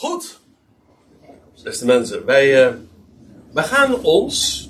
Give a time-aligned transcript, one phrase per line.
[0.00, 0.40] Goed,
[1.62, 2.74] beste mensen, wij, uh,
[3.52, 4.68] wij gaan ons,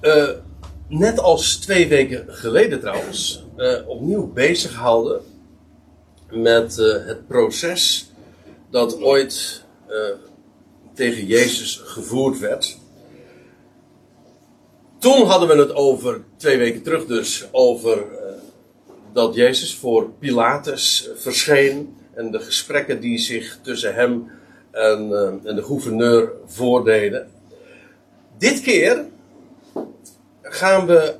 [0.00, 0.30] uh,
[0.88, 5.22] net als twee weken geleden trouwens, uh, opnieuw bezighouden
[6.30, 8.10] met het proces
[8.70, 9.64] dat ooit
[10.94, 12.78] tegen Jezus gevoerd werd.
[14.98, 18.04] Toen hadden we het over, twee weken terug dus, over
[19.12, 24.30] dat Jezus voor Pilatus verscheen en de gesprekken die zich tussen hem
[24.70, 27.30] en, uh, en de gouverneur voordeden.
[28.38, 29.04] Dit keer
[30.42, 31.14] gaan we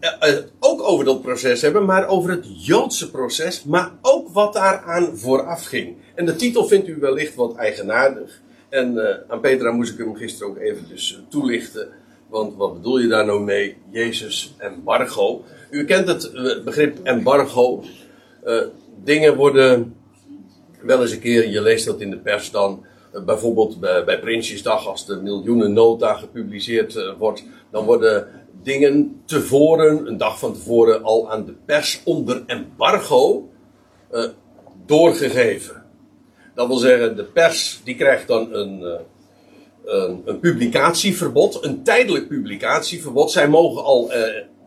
[0.00, 5.16] het ook over dat proces hebben, maar over het Joodse proces, maar ook wat daaraan
[5.16, 5.96] vooraf ging.
[6.14, 8.40] En de titel vindt u wellicht wat eigenaardig.
[8.68, 11.88] En aan Petra moest ik hem gisteren ook even dus toelichten.
[12.28, 13.76] Want wat bedoel je daar nou mee?
[13.90, 15.44] Jezus embargo.
[15.70, 16.32] U kent het
[16.64, 17.82] begrip embargo.
[19.04, 19.94] Dingen worden
[20.82, 24.86] wel eens een keer, je leest dat in de pers dan, uh, bijvoorbeeld bij, Prinsjesdag,
[24.86, 28.28] als de miljoenen nota gepubliceerd uh, wordt, dan worden
[28.62, 33.48] dingen tevoren, een dag van tevoren, al aan de pers onder embargo
[34.86, 35.84] doorgegeven.
[36.54, 38.98] Dat wil zeggen, de pers die krijgt dan een
[39.86, 43.30] een, een, publicatieverbod, een tijdelijk publicatieverbod.
[43.30, 44.12] Zij mogen al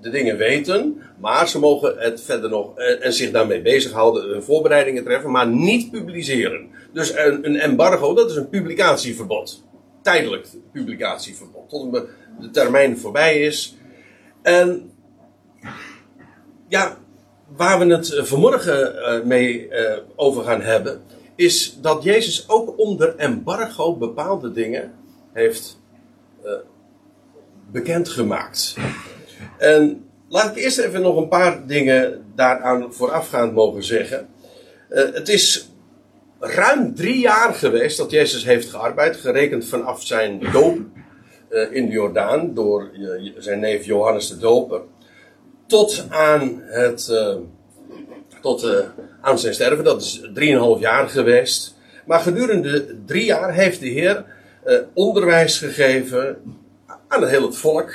[0.01, 4.43] de dingen weten, maar ze mogen het verder nog uh, en zich daarmee bezighouden, hun
[4.43, 6.69] voorbereidingen treffen, maar niet publiceren.
[6.93, 9.63] Dus een, een, embargo, dat is een publicatieverbod.
[10.01, 11.69] Tijdelijk publicatieverbod.
[11.69, 12.07] Tot
[12.39, 13.75] de termijn voorbij is.
[14.41, 14.91] En
[16.67, 16.97] ja,
[17.55, 19.69] waar we het vanmorgen uh, mee
[20.15, 21.01] over gaan hebben,
[21.35, 24.93] is dat Jezus ook onder embargo bepaalde dingen
[25.33, 25.79] heeft
[27.71, 28.75] bekendgemaakt.
[29.57, 34.27] En laat ik eerst even nog een paar dingen daaraan voorafgaand mogen zeggen.
[34.89, 35.69] Uh, het is
[36.39, 40.77] ruim drie jaar geweest dat Jezus heeft gearbeid, gerekend vanaf zijn doop
[41.49, 42.89] uh, in de Jordaan door
[43.37, 44.81] zijn neef Johannes de Doper,
[45.67, 47.11] tot aan het,
[48.41, 48.67] tot
[49.21, 49.83] aan zijn sterven.
[49.83, 51.77] Dat is drieënhalf jaar geweest.
[52.05, 54.25] Maar gedurende drie jaar heeft de Heer
[54.93, 56.37] onderwijs gegeven
[57.09, 57.91] aan het volk.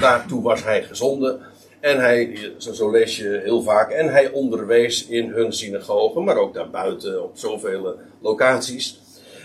[0.00, 1.40] Daartoe was hij gezonden.
[1.80, 6.54] En hij, zo lees je heel vaak, en hij onderwees in hun synagogen, maar ook
[6.54, 9.00] daarbuiten op zoveel locaties.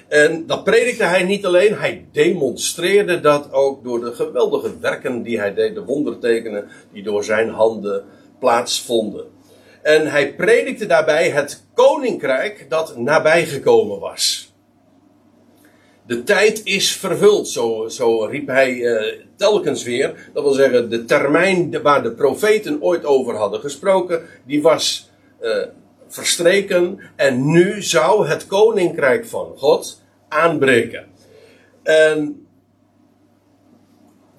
[0.08, 5.40] En dat predikte hij niet alleen, hij demonstreerde dat ook door de geweldige werken die
[5.40, 8.04] hij deed, de wondertekenen die door zijn handen
[8.40, 9.26] plaatsvonden.
[9.82, 14.49] En hij predikte daarbij het koninkrijk dat nabijgekomen was.
[16.10, 20.30] De tijd is vervuld, zo, zo riep hij uh, telkens weer.
[20.34, 25.10] Dat wil zeggen, de termijn waar de profeten ooit over hadden gesproken, die was
[25.42, 25.66] uh,
[26.08, 27.00] verstreken.
[27.16, 31.08] En nu zou het koninkrijk van God aanbreken.
[31.84, 32.48] En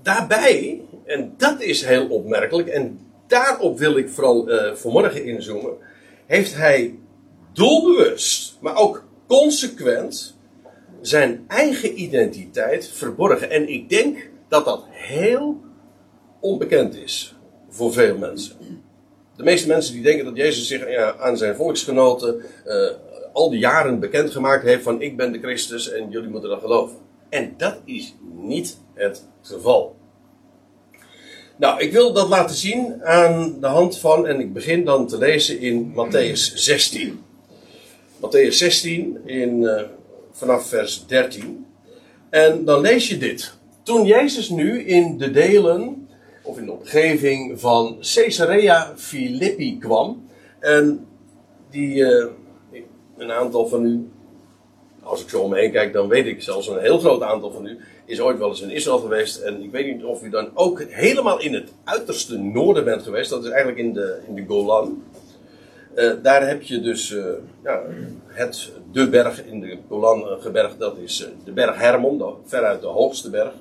[0.02, 5.76] daarbij, en dat is heel opmerkelijk, en daarop wil ik vooral uh, vanmorgen inzoomen,
[6.26, 6.94] heeft hij
[7.52, 10.38] doelbewust, maar ook consequent
[11.00, 13.50] zijn eigen identiteit verborgen.
[13.50, 15.60] En ik denk dat dat heel
[16.40, 17.34] onbekend is
[17.68, 18.56] voor veel mensen.
[19.36, 22.90] De meeste mensen die denken dat Jezus zich aan zijn volksgenoten uh,
[23.32, 26.96] al die jaren bekendgemaakt heeft van ik ben de Christus en jullie moeten dat geloven.
[27.28, 29.96] En dat is niet het geval.
[31.56, 35.18] Nou, ik wil dat laten zien aan de hand van, en ik begin dan te
[35.18, 37.24] lezen in Matthäus 16.
[38.20, 39.80] Matthäus 16 in uh,
[40.32, 41.66] vanaf vers 13.
[42.30, 43.54] En dan lees je dit.
[43.82, 46.08] Toen Jezus nu in de delen,
[46.42, 51.06] of in de omgeving van Caesarea Philippi kwam, en
[51.70, 52.26] die, uh,
[53.16, 54.08] een aantal van u,
[55.02, 57.50] als ik zo om me heen kijk, dan weet ik zelfs een heel groot aantal
[57.50, 59.36] van u, is ooit wel eens in Israël geweest.
[59.36, 63.30] En ik weet niet of u dan ook helemaal in het uiterste noorden bent geweest.
[63.30, 65.02] Dat is eigenlijk in de, in de Golan.
[65.96, 67.24] Uh, daar heb je dus uh,
[67.64, 67.82] ja,
[68.26, 73.30] het, de berg in de Golangeberg, dat is de berg Hermon, de, veruit de hoogste
[73.30, 73.52] berg.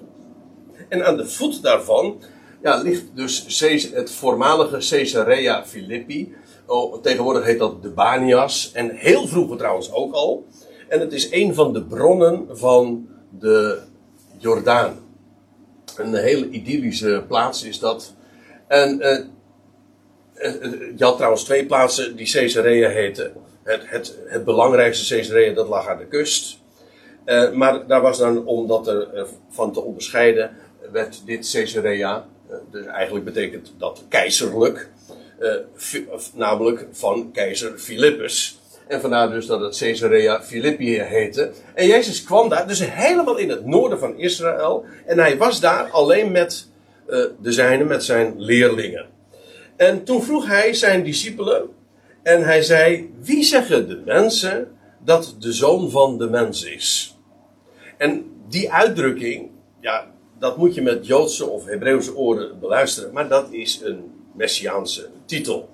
[0.87, 2.21] En aan de voet daarvan
[2.61, 3.59] ja, ligt dus
[3.93, 6.33] het voormalige Caesarea Philippi.
[6.65, 8.71] Oh, tegenwoordig heet dat de Banias.
[8.73, 10.45] En heel vroeger trouwens ook al.
[10.87, 13.07] En het is een van de bronnen van
[13.39, 13.79] de
[14.37, 14.99] Jordaan.
[15.95, 18.13] Een hele idyllische plaats is dat.
[18.67, 19.25] En eh, eh,
[20.95, 23.33] je had trouwens twee plaatsen die Caesarea heten.
[23.63, 26.57] Het, het, het belangrijkste Caesarea, dat lag aan de kust.
[27.25, 30.51] Uh, maar daar was dan, om dat er van te onderscheiden,
[30.91, 32.25] werd dit Caesarea,
[32.71, 34.89] dus eigenlijk betekent dat keizerlijk,
[36.33, 38.59] namelijk van keizer Philippus.
[38.87, 41.51] En vandaar dus dat het Caesarea Philippi heette.
[41.73, 44.85] En Jezus kwam daar, dus helemaal in het noorden van Israël.
[45.05, 46.67] En hij was daar alleen met
[47.41, 49.05] de zijnen, met zijn leerlingen.
[49.79, 51.69] En toen vroeg hij zijn discipelen.
[52.23, 57.17] En hij zei: Wie zeggen de mensen dat de zoon van de mens is?
[57.97, 59.49] En die uitdrukking,
[59.79, 63.13] ja, dat moet je met Joodse of Hebreeuwse oren beluisteren.
[63.13, 65.69] Maar dat is een Messiaanse titel.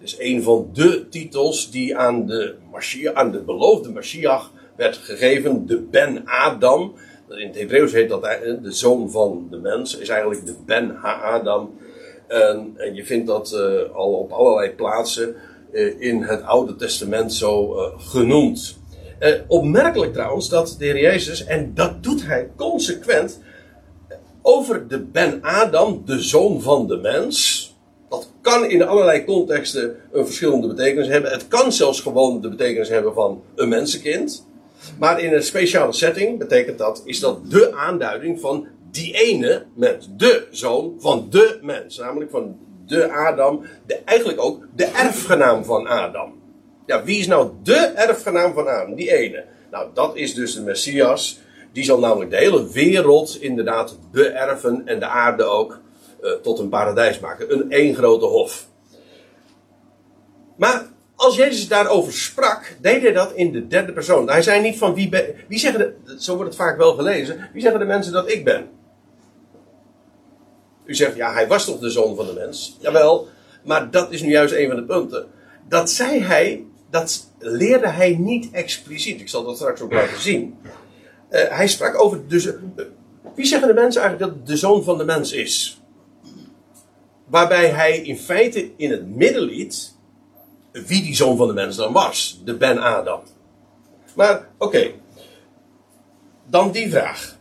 [0.00, 5.66] Dus een van de titels die aan de, Mashiach, aan de beloofde Mashiach werd gegeven,
[5.66, 6.94] de Ben Adam.
[7.28, 8.22] In het Hebreeuws heet dat
[8.62, 11.74] de zoon van de mens, is eigenlijk de Ben Ha-Adam.
[12.34, 15.34] En, en, je vindt dat uh, al op allerlei plaatsen
[15.72, 18.78] uh, in het Oude Testament zo uh, genoemd.
[19.46, 23.40] opmerkelijk trouwens dat de Heer Jezus, en dat doet hij consequent,
[24.42, 27.72] over de Ben Adam, de zoon van de mens,
[28.08, 31.30] dat kan in allerlei contexten een verschillende betekenis hebben.
[31.30, 34.46] Het kan zelfs gewoon de betekenis hebben van een mensenkind.
[34.98, 40.08] Maar in een speciale setting betekent dat, is dat de aanduiding van die ene mens.
[40.16, 41.98] De zoon van de mens.
[41.98, 43.64] Namelijk van de Adam.
[43.86, 46.42] De, eigenlijk ook de erfgenaam van Adam.
[46.86, 48.94] Ja, wie is nou de erfgenaam van Adam?
[48.94, 49.44] Die ene.
[49.70, 51.40] Nou, dat is dus de Messias.
[51.72, 55.80] Die zal namelijk de hele wereld inderdaad beërven en de aarde ook.
[56.20, 57.52] Eh, tot een paradijs maken.
[57.52, 58.68] Een één grote hof.
[60.56, 60.86] Maar
[61.16, 64.28] als Jezus daarover sprak, deed hij dat in de derde persoon.
[64.28, 65.34] Hij zei niet van wie ben.
[65.48, 67.48] Wie zeggen de, zo wordt het vaak wel gelezen.
[67.52, 68.68] Wie zeggen de mensen dat ik ben?
[70.84, 72.76] U zegt, ja, hij was toch de zoon van de mens?
[72.80, 73.28] Jawel,
[73.64, 75.26] maar dat is nu juist een van de punten.
[75.68, 79.20] Dat zei hij, dat leerde hij niet expliciet.
[79.20, 80.58] Ik zal dat straks ook laten zien.
[81.30, 82.28] Uh, hij sprak over.
[82.28, 82.48] Dus,
[83.34, 85.82] wie zeggen de mensen eigenlijk dat de zoon van de mens is?
[87.26, 89.94] Waarbij hij in feite in het midden liet
[90.72, 92.40] wie die zoon van de mens dan was.
[92.44, 93.20] De Ben Adam.
[94.14, 94.90] Maar oké.
[96.46, 97.38] Dan die vraag.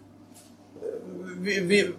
[1.40, 1.95] Wie, wie,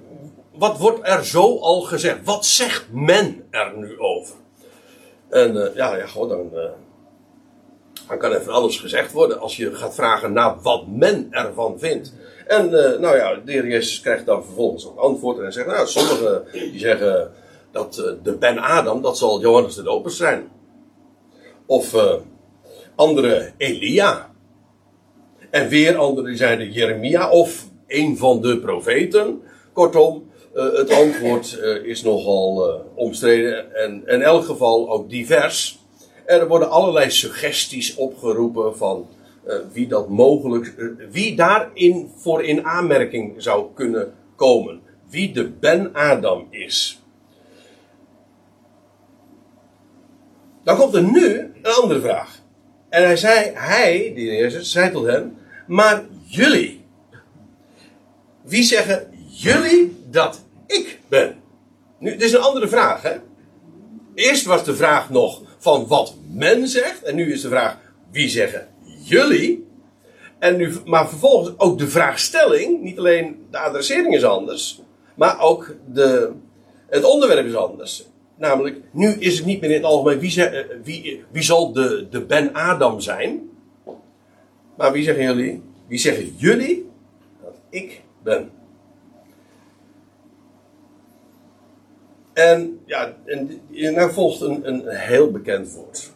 [0.57, 2.19] wat wordt er zo al gezegd?
[2.25, 4.35] Wat zegt men er nu over?
[5.29, 6.63] En uh, ja, ja, dan, uh,
[8.09, 12.13] dan kan er alles gezegd worden als je gaat vragen naar wat men ervan vindt.
[12.47, 16.45] En uh, nou ja, de Jezus krijgt dan vervolgens ook antwoord en zegt, nou, sommigen
[16.53, 17.31] die zeggen
[17.71, 20.51] dat de Ben Adam, dat zal Johannes de Doper zijn.
[21.67, 21.95] Of
[22.95, 24.33] andere Elia.
[25.51, 29.43] En weer anderen die zeiden Jeremia of een van de profeten.
[29.73, 35.79] Kortom, het antwoord is nogal omstreden en in elk geval ook divers.
[36.25, 39.09] Er worden allerlei suggesties opgeroepen van
[39.73, 40.75] wie dat mogelijk,
[41.11, 44.81] wie daarin voor in aanmerking zou kunnen komen.
[45.09, 47.03] Wie de Ben Adam is.
[50.65, 52.43] Dan komt er nu een andere vraag.
[52.89, 56.85] En hij zei, hij, die Jezus, zei tot hen, maar jullie.
[58.43, 61.37] Wie zeggen jullie dat ik ben?
[61.99, 63.17] Nu, dit is een andere vraag, hè?
[64.15, 67.03] Eerst was de vraag nog van wat men zegt.
[67.03, 67.77] En nu is de vraag,
[68.11, 68.69] wie zeggen
[69.03, 69.67] jullie?
[70.39, 74.81] En nu, maar vervolgens ook de vraagstelling, niet alleen de adressering is anders,
[75.15, 76.31] maar ook de,
[76.87, 78.07] het onderwerp is anders.
[78.37, 82.07] Namelijk, nu is het niet meer in het algemeen wie, eh, wie, wie zal de,
[82.11, 83.51] de Ben Adam zijn.
[84.77, 85.63] Maar wie zeggen jullie?
[85.87, 86.91] Wie zeggen jullie
[87.43, 88.51] dat ik ben?
[92.35, 96.13] En ja, en, nou volgt een, een heel bekend woord.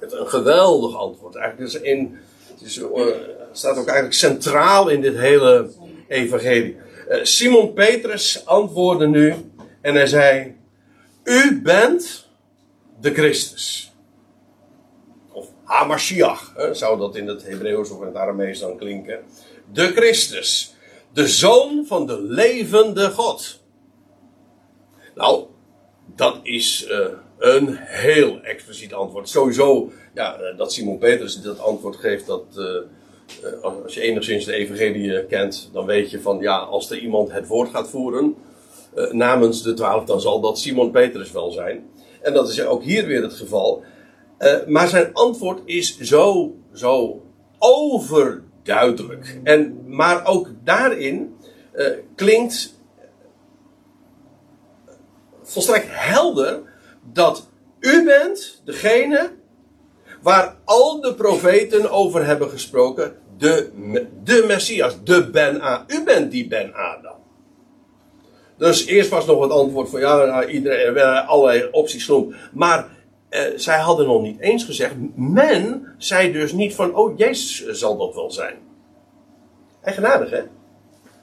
[0.00, 1.34] Een geweldig antwoord.
[1.34, 2.18] Eigenlijk is in,
[2.50, 3.06] het is, uh,
[3.52, 5.70] staat ook eigenlijk centraal in dit hele
[6.08, 6.76] evangelie.
[7.08, 9.34] Uh, Simon Petrus antwoordde nu
[9.80, 10.56] en hij zei:
[11.24, 12.28] u bent
[13.00, 13.92] de Christus.
[15.32, 19.22] Of Hamashiach, zou dat in het Hebreeuws of in het Aramees dan klinken.
[19.72, 20.74] De Christus.
[21.12, 23.63] De zoon van de levende God.
[25.14, 25.44] Nou,
[26.16, 27.06] dat is uh,
[27.38, 29.28] een heel expliciet antwoord.
[29.28, 32.44] Sowieso, ja, eh, dat Simon Petrus dat antwoord geeft, dat.
[32.56, 32.66] Uh,
[33.62, 37.46] als je enigszins de evangelie kent, dan weet je van ja, als er iemand het
[37.46, 38.34] woord gaat voeren,
[39.10, 41.84] namens de twaalf, dan zal dat Simon Petrus wel zijn.
[42.22, 43.82] En dat is ook hier weer het geval.
[44.66, 47.22] Maar zijn antwoord is zo, zo
[47.58, 49.40] overduidelijk.
[49.42, 51.36] En, maar ook daarin
[52.14, 52.73] klinkt
[55.54, 56.62] volstrekt helder
[57.12, 57.48] dat
[57.80, 59.30] u bent degene
[60.22, 63.16] waar al de profeten over hebben gesproken.
[63.38, 63.70] De,
[64.22, 65.84] de Messias, de Ben-A.
[65.86, 67.16] U bent die Ben-Adam.
[68.56, 72.34] Dus eerst was nog het antwoord van ja, nou, iedereen, allerlei opties genoemd.
[72.52, 72.88] Maar
[73.28, 77.96] eh, zij hadden nog niet eens gezegd, men zei dus niet van, oh Jezus zal
[77.96, 78.56] dat wel zijn.
[79.82, 80.42] Eigenaardig hè?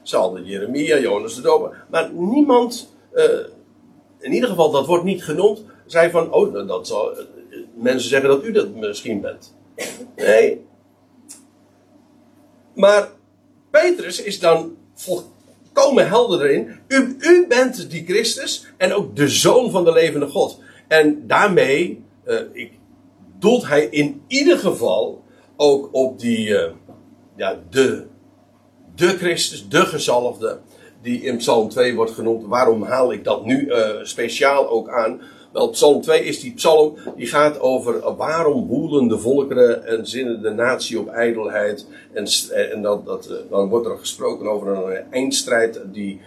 [0.02, 3.24] Ze hadden Jeremia, Jonas de Doper, maar niemand, eh,
[4.22, 7.24] in ieder geval dat wordt niet genoemd, zei van, oh dat zal, eh,
[7.74, 9.54] mensen zeggen dat u dat misschien bent.
[10.16, 10.64] Nee.
[12.74, 13.10] Maar
[13.70, 16.78] Petrus is dan volkomen helder erin.
[16.88, 20.58] U, u bent die Christus en ook de zoon van de levende God.
[20.88, 22.72] En daarmee uh, ik,
[23.38, 25.24] doelt hij in ieder geval
[25.56, 26.70] ook op die, uh,
[27.36, 28.06] ja, de,
[28.94, 30.58] de Christus, de gezalfde,
[31.02, 32.46] die in Psalm 2 wordt genoemd.
[32.46, 35.20] Waarom haal ik dat nu uh, speciaal ook aan?
[35.52, 40.42] Wel, Psalm 2 is die psalm die gaat over waarom woelen de volkeren en zinnen
[40.42, 41.86] de natie op ijdelheid.
[42.12, 42.26] En,
[42.72, 46.20] en dat, dat, dan wordt er gesproken over een eindstrijd die,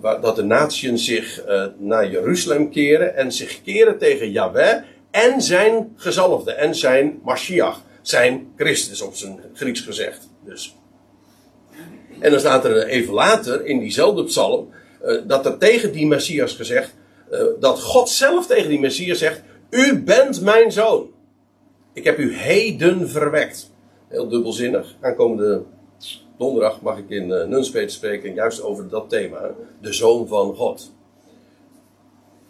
[0.00, 1.44] dat de natieën zich
[1.78, 8.52] naar Jeruzalem keren en zich keren tegen Yahweh en zijn gezalfde en zijn Mashiach, zijn
[8.56, 10.28] Christus op zijn Grieks gezegd.
[10.44, 10.79] Dus.
[12.20, 14.68] En dan staat er even later in diezelfde psalm
[15.04, 16.94] uh, dat er tegen die Messias gezegd
[17.32, 21.10] uh, dat God zelf tegen die Messias zegt: U bent mijn zoon.
[21.92, 23.70] Ik heb u heden verwekt.
[24.08, 24.94] Heel dubbelzinnig.
[25.00, 25.62] Aankomende
[26.38, 30.92] donderdag mag ik in uh, Nunspeet spreken, juist over dat thema: de zoon van God.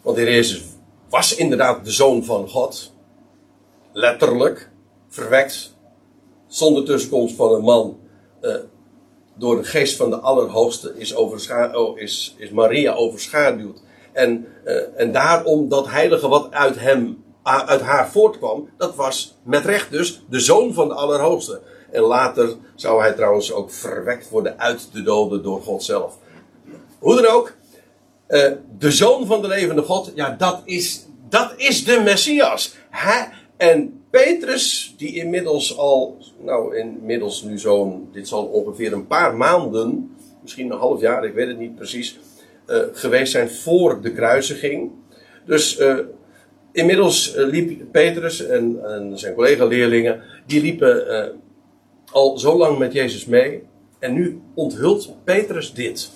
[0.01, 0.63] Want de Jezus
[1.09, 2.93] was inderdaad de zoon van God.
[3.91, 4.69] Letterlijk.
[5.07, 5.75] Verwekt.
[6.47, 7.99] Zonder tussenkomst van een man.
[9.41, 11.37] Door de geest van de Allerhoogste is, oh,
[11.95, 13.81] is, is Maria overschaduwd.
[14.11, 19.65] En, uh, en daarom dat heilige wat uit hem, uit haar voortkwam, dat was met
[19.65, 21.61] recht dus de zoon van de Allerhoogste.
[21.91, 26.17] En later zou hij trouwens ook verwekt worden uit de doden door God zelf.
[26.99, 27.53] Hoe dan ook,
[28.27, 32.75] uh, de zoon van de levende God, ja, dat is, dat is de Messias.
[32.89, 39.35] Hij, en Petrus, die inmiddels al, nou, inmiddels nu zo'n, dit zal ongeveer een paar
[39.35, 42.19] maanden, misschien een half jaar, ik weet het niet precies,
[42.67, 44.91] uh, geweest zijn voor de kruisiging.
[45.45, 45.97] Dus uh,
[46.71, 51.05] inmiddels liep Petrus en, en zijn collega-leerlingen, die liepen
[52.11, 53.63] al zo lang met Jezus mee.
[53.99, 56.09] En nu onthult Petrus dit.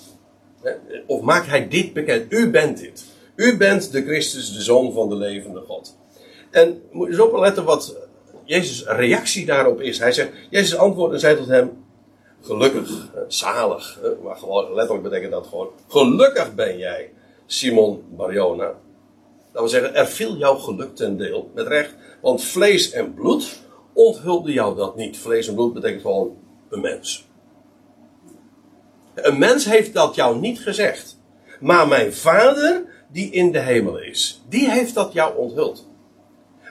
[1.06, 2.32] Of maakt hij dit bekend?
[2.32, 3.04] U bent dit.
[3.36, 5.96] U bent de Christus, de Zoon van de levende God.
[6.56, 7.96] En moet je eens opletten wat
[8.44, 9.98] Jezus' reactie daarop is.
[9.98, 11.84] Hij zegt, Jezus antwoordde en zei tot hem,
[12.42, 17.12] gelukkig, zalig, maar gewoon letterlijk betekent dat gewoon, gelukkig ben jij,
[17.46, 18.66] Simon Barjona.
[19.52, 23.62] Dat wil zeggen, er viel jouw geluk ten deel, met recht, want vlees en bloed
[23.92, 25.18] onthulde jou dat niet.
[25.18, 26.36] Vlees en bloed betekent gewoon
[26.70, 27.26] een mens.
[29.14, 31.18] Een mens heeft dat jou niet gezegd.
[31.60, 35.85] Maar mijn vader, die in de hemel is, die heeft dat jou onthuld.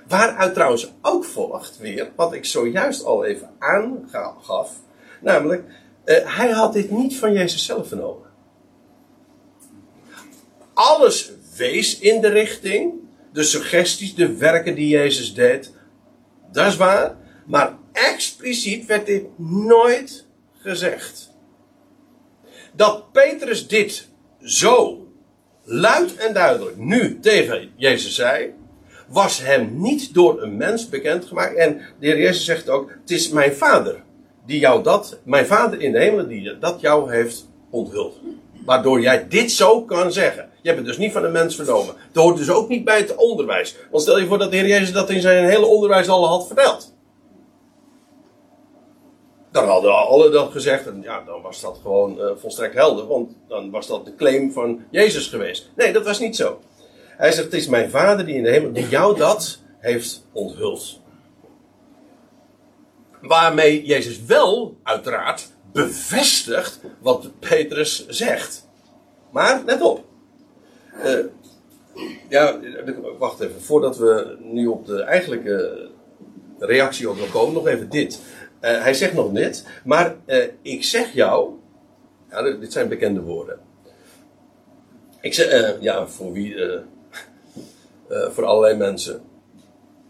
[0.07, 4.71] Waaruit trouwens ook volgt weer, wat ik zojuist al even aangaf.
[5.21, 5.63] Namelijk,
[6.05, 8.29] uh, hij had dit niet van Jezus zelf vernomen.
[10.73, 12.93] Alles wees in de richting,
[13.33, 15.73] de suggesties, de werken die Jezus deed.
[16.51, 17.17] Dat is waar.
[17.45, 21.33] Maar expliciet werd dit nooit gezegd
[22.75, 24.07] dat Petrus dit
[24.41, 25.07] zo
[25.63, 28.53] luid en duidelijk nu tegen Jezus zei,
[29.07, 31.55] was hem niet door een mens bekendgemaakt.
[31.55, 34.03] En de Heer Jezus zegt ook: Het is mijn vader
[34.45, 38.19] die jou dat, mijn vader in de hemel, die dat jou heeft onthuld.
[38.65, 40.49] Waardoor jij dit zo kan zeggen.
[40.61, 41.95] Je hebt het dus niet van een mens vernomen.
[42.07, 43.75] Het hoort dus ook niet bij het onderwijs.
[43.91, 46.47] Want stel je voor dat de Heer Jezus dat in zijn hele onderwijs al had
[46.47, 46.93] verteld.
[49.51, 53.37] Dan hadden alle dat gezegd en ja, dan was dat gewoon uh, volstrekt helder, want
[53.47, 55.71] dan was dat de claim van Jezus geweest.
[55.75, 56.59] Nee, dat was niet zo.
[57.17, 60.99] Hij zegt: Het is mijn vader die in de hemel, die jou dat heeft onthuld.
[63.21, 68.67] Waarmee Jezus wel, uiteraard, bevestigt wat Petrus zegt.
[69.31, 70.05] Maar, let op.
[71.05, 71.25] Uh,
[72.29, 72.59] ja,
[73.19, 73.61] wacht even.
[73.61, 75.89] Voordat we nu op de eigenlijke
[76.59, 78.21] reactie op komen, nog even dit.
[78.61, 81.53] Uh, hij zegt nog net, maar uh, ik zeg jou,
[82.29, 83.59] ja, dit zijn bekende woorden.
[85.21, 86.55] Ik zeg, ja, voor wie,
[88.09, 89.21] voor allerlei mensen.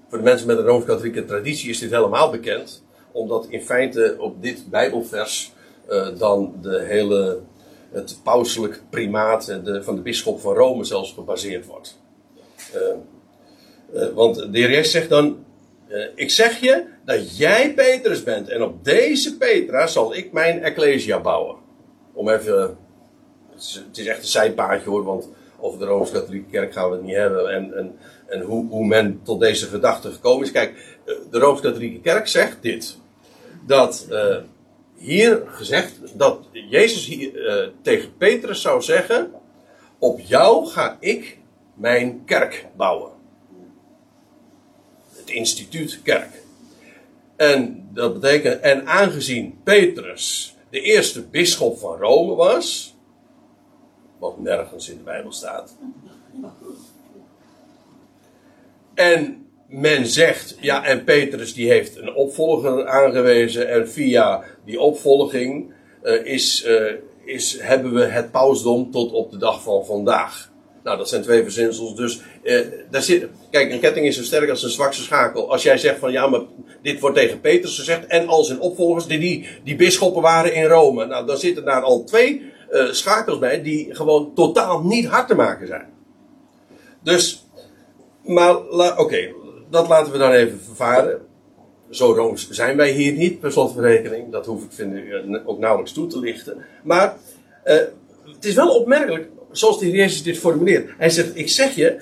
[0.10, 4.42] Voor de mensen met een rooms-katholieke traditie is dit helemaal bekend, omdat in feite op
[4.42, 5.54] dit Bijbelvers
[6.18, 7.40] dan de hele,
[7.92, 12.00] het pauselijk primaat de, van de bisschop van Rome zelfs gebaseerd wordt.
[14.14, 15.46] want de heer Jezus zegt dan,
[16.16, 18.50] ik zeg je dat jij Petrus bent.
[18.50, 21.56] En op deze Petra zal ik mijn Ecclesia bouwen.
[22.14, 22.78] Om even.
[23.56, 25.30] Het is echt een zijpaadje hoor, want
[25.66, 27.50] over de Rooms-Katholieke Kerk gaan we het niet hebben.
[27.50, 27.96] En, en
[28.28, 30.52] en hoe, hoe men tot deze gedachte gekomen is.
[30.52, 32.98] Kijk, eh, de Rooms-Katholieke Kerk zegt dit.
[33.68, 34.38] Dat uh,
[34.96, 39.32] hier gezegd, dat Jezus hier, uh, tegen Petrus zou zeggen:
[40.00, 41.38] Op jou ga ik
[41.74, 43.12] mijn kerk bouwen.
[45.16, 46.44] Het instituut kerk.
[47.36, 52.95] En dat betekent, en aangezien Petrus de eerste bisschop van Rome was,
[54.20, 55.76] wat nergens in de Bijbel staat.
[58.94, 65.74] En men zegt, ja, en Petrus die heeft een opvolger aangewezen en via die opvolging
[66.04, 66.92] uh, is, uh,
[67.26, 70.54] is, hebben we het pausdom tot op de dag van vandaag.
[70.84, 71.96] Nou, dat zijn twee verzinsels.
[71.96, 75.52] Dus eh, daar zit, kijk, een ketting is zo sterk als een zwakste schakel.
[75.52, 76.42] Als jij zegt van ja, maar
[76.82, 81.06] dit wordt tegen Petrus gezegd en al zijn opvolgers, die, die, die waren in Rome.
[81.06, 85.36] Nou, dan zitten daar al twee uh, schakels bij die gewoon totaal niet hard te
[85.36, 85.94] maken zijn.
[87.04, 87.48] Dus,
[88.24, 88.58] maar
[88.98, 89.34] oké,
[89.70, 91.22] dat laten we dan even vervaren.
[91.90, 94.32] Zo rooms zijn wij hier niet, per slotverrekening.
[94.32, 96.66] Dat hoef ik vind ik, ook nauwelijks toe te lichten.
[96.84, 97.18] Maar
[97.66, 97.74] uh,
[98.26, 100.90] het is wel opmerkelijk zoals de Jezus dit formuleert.
[100.98, 102.02] Hij zegt: Ik zeg je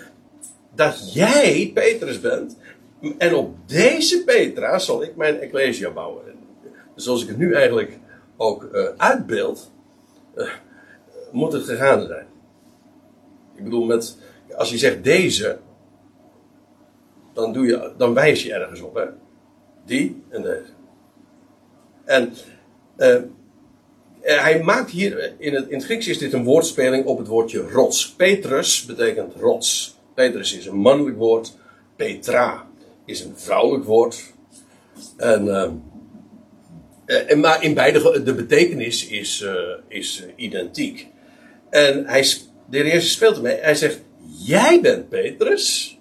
[0.76, 2.58] dat jij Petrus bent.
[3.18, 6.24] En op deze Petra zal ik mijn Ecclesia bouwen.
[6.96, 8.00] Dus zoals ik het nu eigenlijk
[8.38, 9.72] ook uitbeeld,
[10.36, 10.50] uh,
[11.32, 12.26] moet het gegaan zijn.
[13.56, 14.18] Ik bedoel, met,
[14.56, 15.58] als je zegt deze,
[17.34, 18.96] dan, doe je, dan wijs je ergens op.
[18.96, 19.06] Hè?
[19.86, 20.72] Die en deze.
[22.04, 22.34] En
[22.98, 23.22] uh, uh,
[24.22, 27.70] hij maakt hier, in het, in het Grieks is dit een woordspeling op het woordje
[27.70, 28.14] rots.
[28.14, 29.98] Petrus betekent rots.
[30.14, 31.58] Petrus is een mannelijk woord.
[31.96, 32.68] Petra
[33.06, 34.34] is een vrouwelijk woord.
[35.18, 35.72] En, uh,
[37.06, 39.54] en, maar in beide de betekenis is, uh,
[39.88, 41.08] is identiek.
[41.70, 42.22] En hij,
[42.70, 43.58] de heer Jezus speelt ermee.
[43.58, 44.00] Hij zegt,
[44.46, 45.98] jij bent Petrus.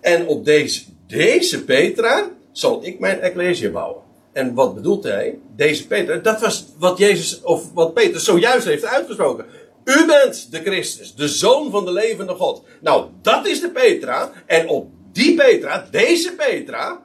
[0.00, 4.02] En op deze, deze Petra zal ik mijn ecclesia bouwen.
[4.32, 5.38] En wat bedoelt hij?
[5.56, 9.46] Deze Peter, dat was wat Jezus, of wat Peter zojuist heeft uitgesproken.
[9.84, 12.62] U bent de Christus, de zoon van de levende God.
[12.80, 14.32] Nou, dat is de Petra.
[14.46, 17.02] En op die Petra, deze Petra,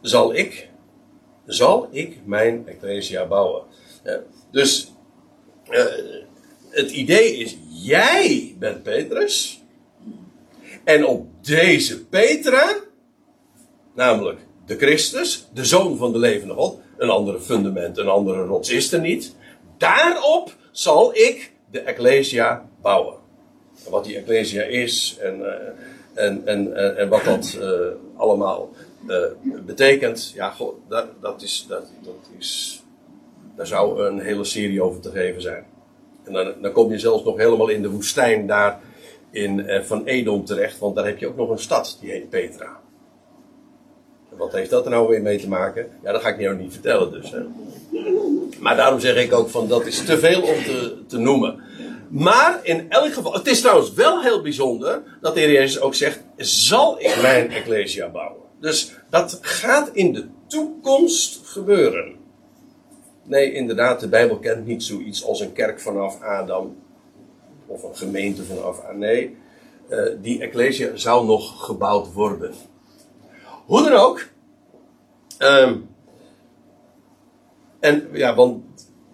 [0.00, 0.68] zal ik,
[1.46, 3.62] zal ik mijn ecclesia bouwen.
[4.50, 4.92] dus
[5.70, 5.84] uh,
[6.70, 9.62] het idee is, jij bent Petrus.
[10.84, 12.76] En op deze Petra
[13.94, 16.78] namelijk de Christus, de zoon van de levende God.
[16.96, 19.34] Een andere fundament, een andere rots is er niet.
[19.78, 23.14] Daarop zal ik de Ecclesia bouwen.
[23.84, 27.70] En wat die Ecclesia is en, uh, en, en, en, wat dat uh,
[28.16, 28.70] allemaal
[29.66, 30.54] betekent, ja,
[30.88, 32.82] dat, dat, is, dat, dat is.
[33.56, 35.64] Daar zou een hele serie over te geven zijn.
[36.24, 38.80] En dan, dan kom je zelfs nog helemaal in de woestijn daar
[39.30, 42.80] in, van Edom terecht, want daar heb je ook nog een stad die heet Petra.
[44.28, 45.86] Wat heeft dat er nou weer mee te maken?
[46.02, 47.32] Ja, dat ga ik jou niet vertellen dus.
[48.58, 51.62] Maar daarom zeg ik ook van dat is te veel om te, te noemen.
[52.08, 55.94] Maar in elk geval, het is trouwens wel heel bijzonder dat de Heer Jezus ook
[55.94, 58.42] zegt, zal ik mijn Ecclesia bouwen.
[58.60, 62.16] Dus dat gaat in de toekomst gebeuren.
[63.22, 66.76] Nee, inderdaad, de Bijbel kent niet zoiets als een kerk vanaf Adam.
[67.66, 68.98] Of een gemeente vanaf Adam.
[68.98, 69.36] Nee,
[69.88, 72.54] uh, die Ecclesia zou nog gebouwd worden.
[73.66, 74.28] Hoe dan ook.
[75.38, 75.88] Um,
[77.80, 78.62] en ja, want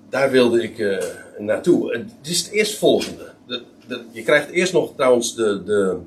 [0.08, 1.02] daar wilde ik uh,
[1.38, 1.92] naartoe.
[1.92, 3.32] Het is het eerstvolgende.
[3.46, 5.98] De, de, je krijgt eerst nog trouwens de, de,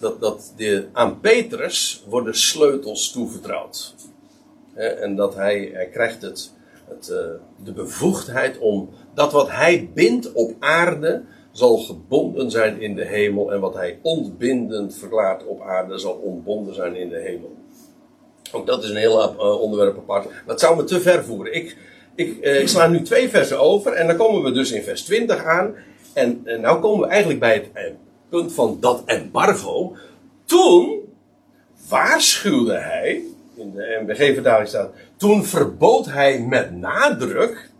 [0.00, 3.94] dat, dat de, aan Petrus worden sleutels toevertrouwd.
[4.74, 6.52] en dat hij, hij krijgt het,
[6.88, 7.16] het, uh,
[7.64, 13.52] de bevoegdheid om dat wat hij bindt op aarde zal gebonden zijn in de hemel.
[13.52, 17.52] En wat hij ontbindend verklaart op aarde zal ontbonden zijn in de hemel.
[18.52, 20.28] Ook dat is een heel uh, onderwerp apart.
[20.46, 21.54] Dat zou me te ver voeren.
[21.54, 21.76] Ik,
[22.14, 25.02] ik, uh, ik, sla nu twee versen over en dan komen we dus in vers
[25.02, 25.74] 20 aan.
[26.12, 27.72] En uh, nou komen we eigenlijk bij het
[28.30, 29.96] punt van dat embargo.
[30.44, 31.00] Toen
[31.88, 33.22] waarschuwde hij,
[33.54, 37.70] in de MBG-vertaling staat, toen verbood hij met nadruk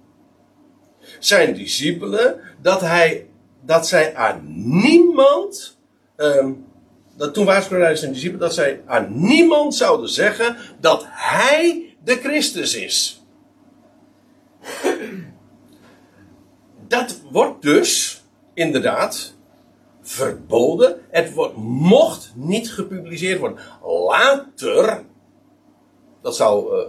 [1.18, 3.26] zijn discipelen dat hij
[3.64, 4.40] dat zij aan
[4.82, 5.78] niemand,
[6.16, 6.66] um,
[7.16, 12.16] dat toen waarschuwde hij zijn discipelen, dat zij aan niemand zouden zeggen dat hij de
[12.16, 13.24] Christus is.
[16.88, 18.22] Dat wordt dus
[18.54, 19.34] inderdaad
[20.10, 21.00] verboden.
[21.10, 23.58] Het wordt, mocht niet gepubliceerd worden.
[23.82, 25.04] Later,
[26.22, 26.84] dat zou, uh,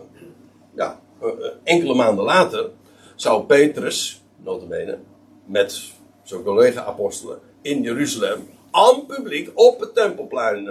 [0.76, 1.30] ja, uh,
[1.64, 2.70] enkele maanden later,
[3.16, 5.00] zou Petrus, notabene,
[5.46, 5.92] met
[6.24, 10.70] zijn collega-apostelen, in Jeruzalem, aan publiek op het tempelplein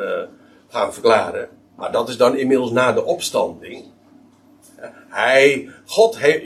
[0.68, 1.48] gaan verklaren.
[1.76, 3.84] Maar dat is dan inmiddels na de opstanding.
[5.08, 6.44] Hij, God heeft,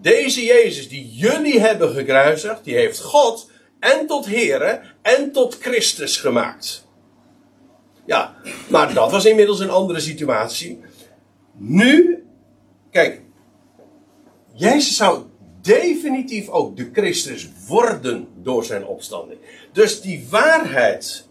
[0.00, 3.50] deze Jezus die jullie hebben gekruisigd, die heeft God
[3.80, 6.88] en tot Here en tot Christus gemaakt.
[8.04, 8.34] Ja,
[8.68, 10.80] maar dat was inmiddels een andere situatie.
[11.56, 12.24] Nu,
[12.90, 13.20] kijk,
[14.52, 15.22] Jezus zou
[15.60, 19.40] definitief ook de Christus worden door zijn opstanding.
[19.72, 21.28] Dus die waarheid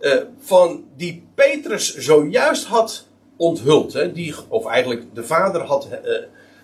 [0.00, 6.18] uh, van die Petrus zojuist had onthuld, hè, die, of eigenlijk de Vader had uh,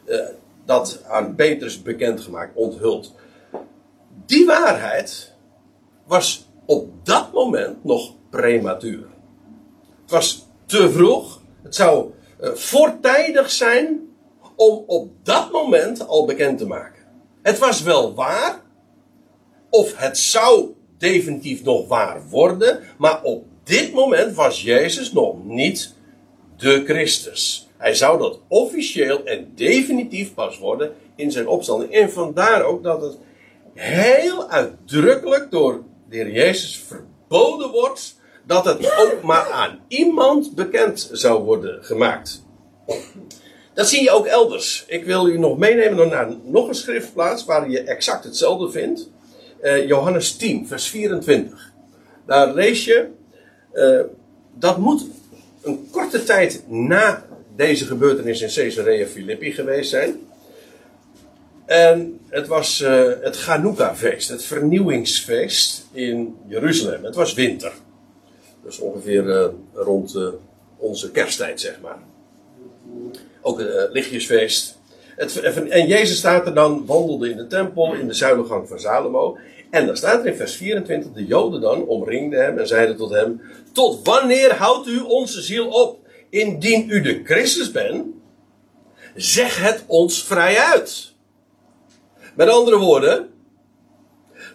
[0.07, 0.21] uh,
[0.65, 3.15] dat aan Petrus bekendgemaakt, onthuld.
[4.27, 5.33] Die waarheid
[6.07, 9.07] was op dat moment nog prematuur.
[10.03, 11.41] Het was te vroeg.
[11.63, 12.11] Het zou
[12.41, 14.09] uh, voortijdig zijn
[14.57, 17.03] om op dat moment al bekend te maken.
[17.43, 18.63] Het was wel waar,
[19.71, 25.95] of het zou definitief nog waar worden, maar op dit moment was Jezus nog niet
[26.57, 27.69] de Christus.
[27.77, 31.93] Hij zou dat officieel en definitief pas worden in zijn opstanding.
[31.93, 33.19] En vandaar ook dat het
[33.77, 41.09] heel uitdrukkelijk door de Heer Jezus verboden wordt dat het ook maar aan iemand bekend
[41.13, 42.45] zou worden gemaakt.
[43.75, 44.85] Dat zie je ook elders.
[44.89, 49.11] Ik wil u nog meenemen naar nog een schriftplaats waar je exact hetzelfde vindt.
[49.63, 51.73] Uh, Johannes 10, vers 24.
[52.27, 53.09] Daar lees je,
[53.73, 54.01] uh,
[54.55, 55.07] dat moet
[55.63, 57.25] een korte tijd na
[57.57, 60.21] deze gebeurtenis in Caesarea Philippi geweest zijn.
[61.67, 67.05] En het was uh, het Chanukka-feest, het vernieuwingsfeest in Jeruzalem.
[67.05, 67.73] Het was winter.
[68.65, 70.19] Dus ongeveer rond
[70.77, 71.99] onze kersttijd, zeg maar.
[73.41, 74.79] Ook uh, lichtjesfeest.
[75.17, 79.39] Het, en Jezus staat er dan, wandelde in de tempel, in de zuilengang van Salomo.
[79.71, 83.11] En dan staat er in vers 24, de Joden dan omringden hem en zeiden tot
[83.11, 83.41] hem,
[83.73, 85.99] tot wanneer houdt u onze ziel op?
[86.31, 88.07] Indien u de Christus bent,
[89.15, 91.15] zeg het ons vrij uit.
[92.37, 93.29] Met andere woorden,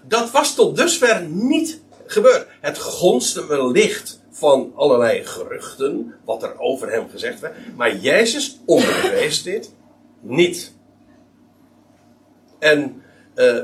[0.07, 2.47] dat was tot dusver niet gebeurd.
[2.59, 7.53] Het gonste wellicht van allerlei geruchten, wat er over hem gezegd werd.
[7.75, 9.73] Maar Jezus onderwees dit
[10.19, 10.73] niet.
[12.59, 13.01] En,
[13.35, 13.57] uh,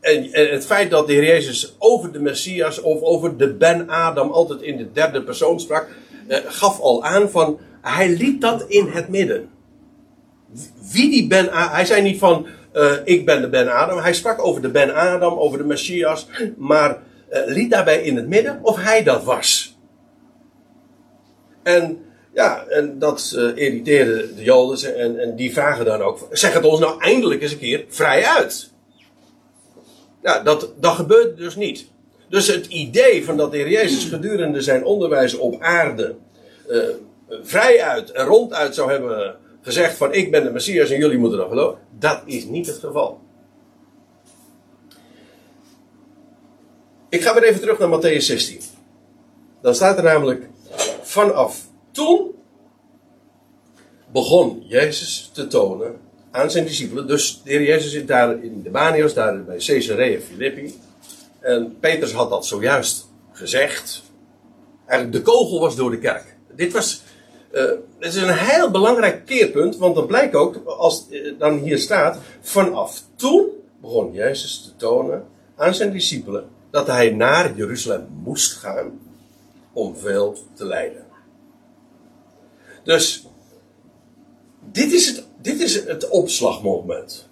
[0.00, 4.62] en, het feit dat de Heer Jezus over de Messias of over de Ben-Adam altijd
[4.62, 5.88] in de derde persoon sprak,
[6.28, 9.50] uh, gaf al aan van, hij liet dat in het midden.
[10.92, 14.62] Wie die Ben-Adam, hij zei niet van, uh, ik ben de Ben-Adam, hij sprak over
[14.62, 16.98] de Ben-Adam, over de Messias, maar
[17.46, 19.78] liet daarbij in het midden of hij dat was.
[21.62, 22.04] En
[22.34, 26.64] ja, en dat uh, irriteerde de Joden en, en die vragen dan ook: zeg het
[26.64, 28.70] ons nou eindelijk eens een keer vrij uit.
[30.22, 31.86] Ja, dat, dat gebeurt dus niet.
[32.28, 36.14] Dus het idee van dat de Heer Jezus gedurende zijn onderwijs op aarde
[36.68, 36.82] uh,
[37.42, 41.38] vrij uit en ronduit zou hebben gezegd van ik ben de Messias en jullie moeten
[41.38, 43.20] dat geloven, dat is niet het geval.
[47.08, 48.60] Ik ga weer even terug naar Matthäus 16.
[49.62, 50.48] Dan staat er namelijk
[51.02, 52.34] vanaf toen
[54.12, 57.06] begon Jezus te tonen aan zijn discipelen.
[57.06, 60.74] Dus de Heer Jezus zit daar in de Banios, daar bij Caesarea Philippi.
[61.40, 64.02] En Petrus had dat zojuist gezegd.
[64.86, 66.36] Eigenlijk de kogel was door de kerk.
[66.54, 67.02] Dit was,
[67.52, 67.62] uh,
[67.98, 72.18] het is een heel belangrijk keerpunt, want dan blijkt ook, als uh, dan hier staat,
[72.40, 73.46] vanaf toen
[73.80, 75.24] begon Jezus te tonen
[75.56, 79.00] aan zijn discipelen dat hij naar Jeruzalem moest gaan
[79.72, 81.04] om veel te lijden.
[82.84, 83.26] Dus
[84.72, 87.28] dit is het, dit is het opslagmoment.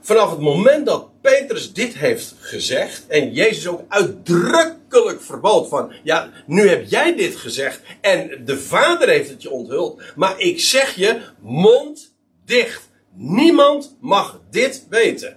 [0.00, 6.30] Vanaf het moment dat Petrus dit heeft gezegd en Jezus ook uitdrukkelijk verbood van, ja,
[6.46, 10.94] nu heb jij dit gezegd en de Vader heeft het je onthuld, maar ik zeg
[10.94, 12.90] je, mond dicht.
[13.14, 15.36] Niemand mag dit weten.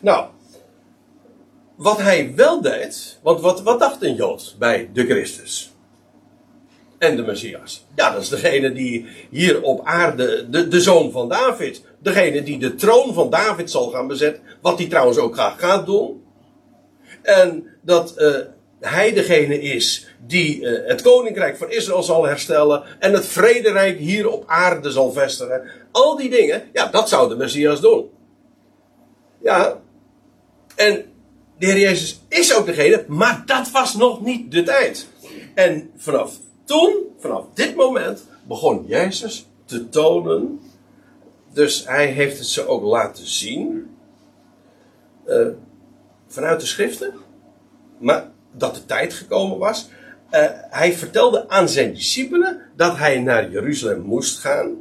[0.00, 0.28] Nou,
[1.76, 5.72] wat hij wel deed, want wat, wat dacht een Jood bij de Christus?
[7.00, 7.86] En de Messias.
[7.94, 11.82] Ja, dat is degene die hier op aarde, de, de zoon van David.
[11.98, 14.42] Degene die de troon van David zal gaan bezetten.
[14.60, 16.22] Wat hij trouwens ook graag gaat doen.
[17.22, 18.36] En dat uh,
[18.80, 22.82] hij degene is die uh, het koninkrijk van Israël zal herstellen.
[22.98, 25.62] En het vrederijk hier op aarde zal vestigen.
[25.90, 28.10] Al die dingen, ja, dat zou de Messias doen.
[29.42, 29.80] Ja,
[30.76, 31.04] en
[31.58, 35.06] de Heer Jezus is ook degene, maar dat was nog niet de tijd.
[35.54, 36.32] En vanaf
[36.70, 40.60] toen, vanaf dit moment, begon Jezus te tonen.
[41.52, 43.90] Dus hij heeft het ze ook laten zien.
[45.26, 45.48] Uh,
[46.26, 47.14] vanuit de schriften,
[47.98, 49.88] maar dat de tijd gekomen was.
[50.30, 54.76] Uh, hij vertelde aan zijn discipelen dat hij naar Jeruzalem moest gaan.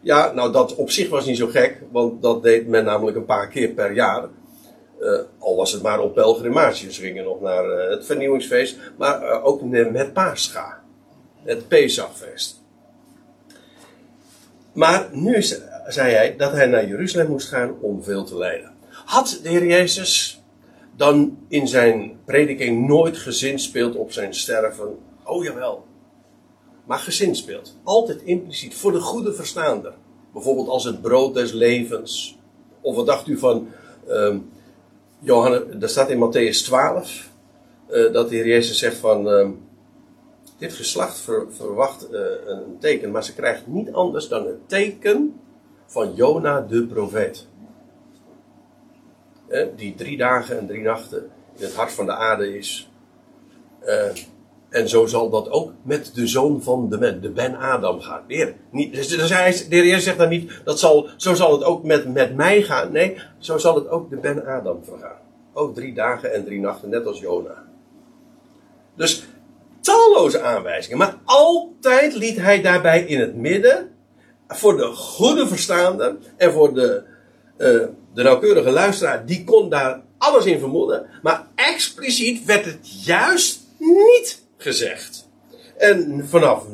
[0.00, 3.24] Ja, nou dat op zich was niet zo gek, want dat deed men namelijk een
[3.24, 4.28] paar keer per jaar.
[5.00, 6.92] Uh, al was het maar op pelgrimage.
[6.92, 10.79] Ze gingen nog naar het vernieuwingsfeest, maar ook met Pascha.
[11.42, 12.60] Het Pesachfeest.
[14.72, 15.42] Maar nu
[15.86, 18.72] zei hij dat hij naar Jeruzalem moest gaan om veel te lijden.
[18.90, 20.42] Had de Heer Jezus
[20.96, 24.98] dan in zijn prediking nooit gezinspeeld op zijn sterven?
[25.24, 25.84] Oh jawel.
[26.84, 27.76] Maar gezinspeeld.
[27.84, 28.74] Altijd impliciet.
[28.74, 29.94] Voor de goede verstaander.
[30.32, 32.38] Bijvoorbeeld als het brood des levens.
[32.80, 33.68] Of wat dacht u van.
[34.08, 34.36] Uh,
[35.18, 37.28] Johannes, daar staat in Matthäus 12.
[37.90, 39.28] Uh, dat de Heer Jezus zegt van.
[39.28, 39.48] Uh,
[40.60, 43.10] dit geslacht verwacht uh, een teken.
[43.10, 45.40] Maar ze krijgt niet anders dan het teken
[45.86, 47.48] van Jona de profeet
[49.76, 52.90] die drie dagen en drie nachten in het hart van de aarde is.
[53.84, 54.04] Uh,
[54.68, 58.22] en zo zal dat ook met de zoon van de, men, de Ben Adam gaan.
[58.26, 61.84] De niet, dus, dus de heer zegt dan niet, dat zal, zo zal het ook
[61.84, 62.92] met, met mij gaan.
[62.92, 65.18] Nee, zo zal het ook de Ben Adam vergaan.
[65.52, 67.64] Ook drie dagen en drie nachten, net als Jona.
[68.94, 69.28] Dus
[69.80, 70.98] talloze aanwijzingen.
[70.98, 73.90] Maar altijd liet hij daarbij in het midden,
[74.48, 77.02] voor de goede verstaander en voor de,
[77.58, 77.66] uh,
[78.14, 81.06] de nauwkeurige luisteraar, die kon daar alles in vermoeden.
[81.22, 85.28] Maar expliciet werd het juist niet gezegd.
[85.76, 86.64] En vanaf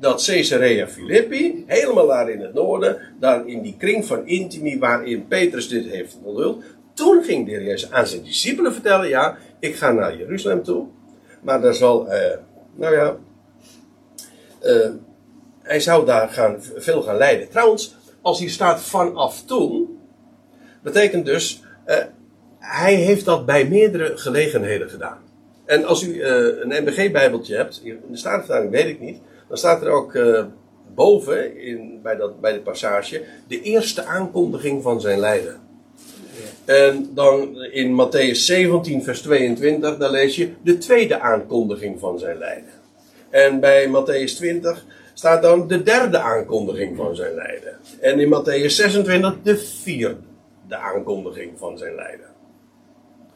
[0.00, 5.26] dat Caesarea Philippi, helemaal daar in het noorden, daar in die kring van Intimi waarin
[5.26, 9.92] Petrus dit heeft onthuld, toen ging de Jezus aan zijn discipelen vertellen, ja, ik ga
[9.92, 10.86] naar Jeruzalem toe,
[11.42, 12.38] maar daar zal, eh,
[12.78, 13.16] nou ja,
[14.60, 14.90] eh,
[15.62, 17.48] hij zou daar gaan, veel gaan lijden.
[17.48, 19.98] Trouwens, als hier staat vanaf toen,
[20.82, 21.96] betekent dus, uh,
[22.58, 25.18] hij heeft dat bij meerdere gelegenheden gedaan.
[25.64, 26.24] En als u uh,
[26.60, 30.18] een MBG-bijbeltje hebt, in de Statenvertaling weet ik niet, dan staat er ook
[30.94, 35.67] boven, in, bij, dat, bij de passage, de eerste aankondiging van zijn lijden.
[36.68, 42.38] En dan in Matthäus 17, vers 22, dan lees je de tweede aankondiging van zijn
[42.38, 42.72] lijden.
[43.30, 47.78] En bij Matthäus 20 staat dan de derde aankondiging van zijn lijden.
[48.00, 50.20] En in Matthäus 26 de vierde
[50.68, 52.26] de aankondiging van zijn lijden.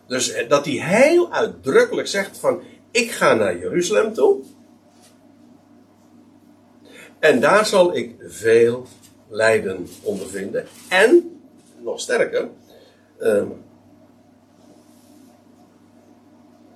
[0.06, 4.40] Dus eh, dat hij heel uitdrukkelijk zegt van ik ga naar Jeruzalem toe.
[7.18, 8.86] En daar zal ik veel
[9.28, 10.66] lijden ondervinden.
[10.88, 11.40] En,
[11.82, 12.48] nog sterker,
[13.22, 13.42] uh,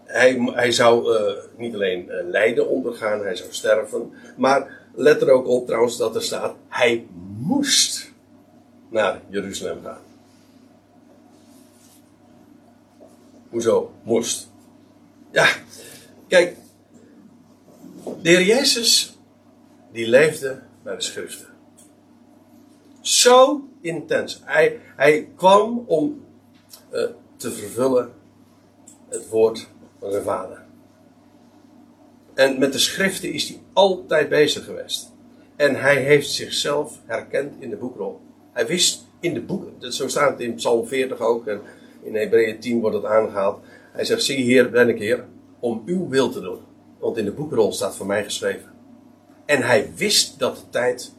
[0.05, 4.13] hij, hij zou uh, niet alleen uh, lijden ondergaan, hij zou sterven.
[4.37, 7.07] Maar let er ook op trouwens dat er staat, hij
[7.39, 8.13] moest
[8.89, 10.01] naar Jeruzalem gaan.
[13.49, 13.93] Hoezo?
[14.03, 14.49] Moest.
[15.31, 15.49] Ja,
[16.29, 16.57] kijk.
[18.23, 19.19] De Jezus,
[19.93, 21.47] die leefde bij de schriften.
[23.01, 24.41] Zo intens.
[24.45, 26.26] Hij, hij kwam om
[26.93, 27.01] uh,
[27.37, 28.13] te vervullen
[29.09, 29.69] het woord
[30.01, 30.65] van zijn vader.
[32.35, 35.13] En met de schriften is hij altijd bezig geweest.
[35.57, 38.21] En hij heeft zichzelf herkend in de boekrol.
[38.53, 41.61] Hij wist in de boeken, zo staat het in Psalm 40 ook, en
[42.03, 43.65] in Hebreeën 10 wordt het aangehaald.
[43.93, 45.25] Hij zegt, zie hier ben ik hier
[45.61, 46.59] om uw wil te doen.
[46.99, 48.71] Want in de boekrol staat voor mij geschreven.
[49.45, 51.13] En hij wist dat de tijd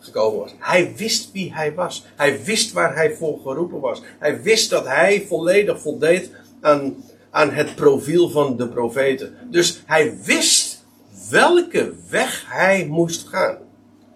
[0.00, 0.54] gekomen was.
[0.58, 2.06] Hij wist wie hij was.
[2.16, 4.02] Hij wist waar hij voor geroepen was.
[4.18, 9.36] Hij wist dat hij volledig voldeed aan, aan het profiel van de profeten.
[9.50, 10.84] Dus hij wist
[11.30, 13.58] welke weg hij moest gaan.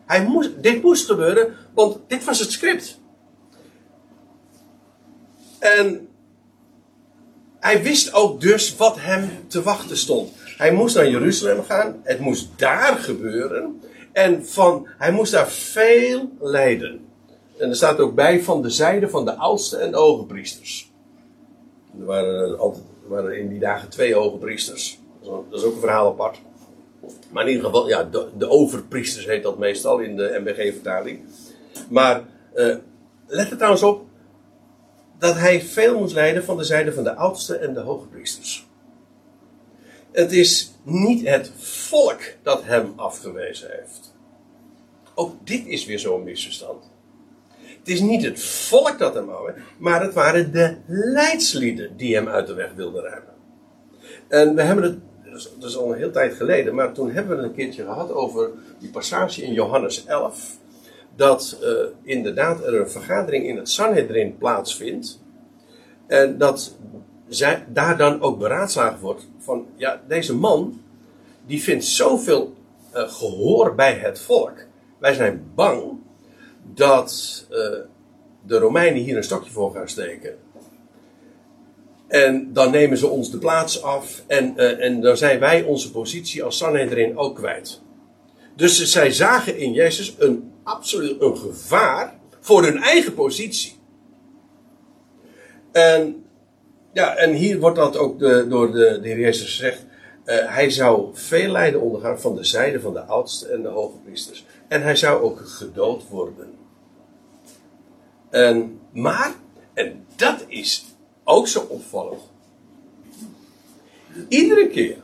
[0.07, 3.01] Hij moest, dit moest gebeuren, want dit was het script.
[5.59, 6.09] En
[7.61, 10.33] hij wist ook dus wat hem te wachten stond.
[10.57, 12.01] Hij moest naar Jeruzalem gaan.
[12.03, 13.81] Het moest daar gebeuren.
[14.15, 17.01] En van, hij moest daar veel lijden.
[17.59, 20.93] En er staat ook bij van de zijde van de oudste en de hoge priesters.
[21.99, 25.01] Er waren, altijd, er waren in die dagen twee hoge priesters.
[25.23, 26.41] Dat is ook een verhaal apart.
[27.31, 31.21] Maar in ieder geval, ja, de, overpriesters heet dat meestal in de MBG-vertaling.
[31.89, 32.23] Maar
[32.55, 32.77] uh,
[33.27, 34.05] let er trouwens op,
[35.19, 38.67] dat hij veel moest lijden van de zijde van de oudste en de hoge priesters.
[40.15, 44.15] Het is niet het volk dat hem afgewezen heeft.
[45.15, 46.91] Ook dit is weer zo'n misverstand.
[47.79, 52.29] Het is niet het volk dat hem afwees, maar het waren de leidslieden die hem
[52.29, 53.35] uit de weg wilden ruimen.
[54.29, 54.99] En we hebben het,
[55.59, 58.13] dat is al een heel tijd geleden, maar toen hebben we het een keertje gehad
[58.13, 60.59] over die passage in Johannes 11
[61.17, 61.71] dat uh,
[62.03, 65.23] inderdaad er een vergadering in het Sanhedrin plaatsvindt.
[66.07, 66.77] En dat
[67.69, 70.83] daar dan ook beraadslagen wordt van, ja, deze man,
[71.47, 72.55] die vindt zoveel
[72.95, 74.55] uh, gehoor bij het volk.
[74.99, 75.93] Wij zijn bang
[76.75, 77.57] dat uh,
[78.47, 80.37] de Romeinen hier een stokje voor gaan steken.
[82.07, 85.91] En dan nemen ze ons de plaats af en, uh, en dan zijn wij onze
[85.91, 87.81] positie als Sanhedrin ook kwijt.
[88.57, 93.77] Dus zij zagen in Jezus een absoluut een gevaar voor hun eigen positie.
[95.73, 96.24] En,
[96.95, 99.85] ja, en hier wordt dat ook de, door de, de Heer Jezus gezegd.
[100.25, 103.99] Uh, hij zou veel lijden ondergaan van de zijde van de oudsten en de hoge
[104.05, 104.45] priesters.
[104.69, 106.55] En hij zou ook gedood worden.
[108.31, 109.35] En, maar,
[109.75, 110.85] en dat is
[111.25, 112.21] ook zo opvallend.
[114.29, 114.97] Iedere keer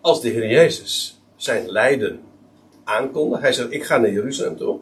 [0.00, 2.20] als de Heer Jezus zijn lijden
[2.84, 4.78] aankondigt, hij zegt: Ik ga naar Jeruzalem toe.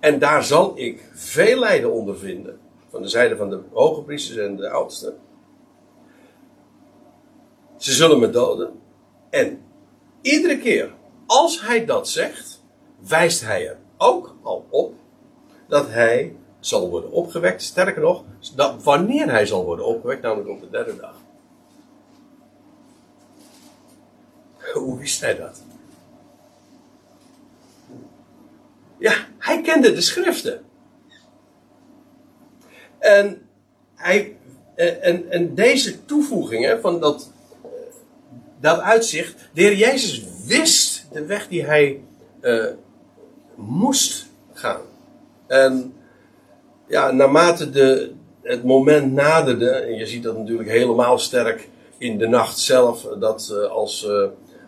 [0.00, 2.58] En daar zal ik veel lijden ondervinden.
[2.88, 5.18] Van de zijde van de hoge priesters en de oudsten.
[7.76, 8.80] Ze zullen me doden.
[9.30, 9.62] En
[10.20, 10.94] iedere keer
[11.26, 12.62] als hij dat zegt,
[12.98, 14.94] wijst hij er ook al op
[15.66, 17.62] dat hij zal worden opgewekt.
[17.62, 18.24] Sterker nog,
[18.54, 21.14] dat wanneer hij zal worden opgewekt, namelijk op de derde dag.
[24.72, 25.62] Hoe wist hij dat?
[28.98, 30.67] Ja, hij kende de schriften.
[33.08, 33.42] En,
[33.94, 34.36] hij,
[34.74, 37.32] en, en deze toevoegingen van dat,
[38.60, 42.00] dat uitzicht, de Heer Jezus wist de weg die hij
[42.40, 42.64] uh,
[43.54, 44.80] moest gaan.
[45.46, 45.94] En
[46.88, 51.68] ja, naarmate de, het moment naderde, en je ziet dat natuurlijk helemaal sterk
[51.98, 54.08] in de nacht zelf, dat als,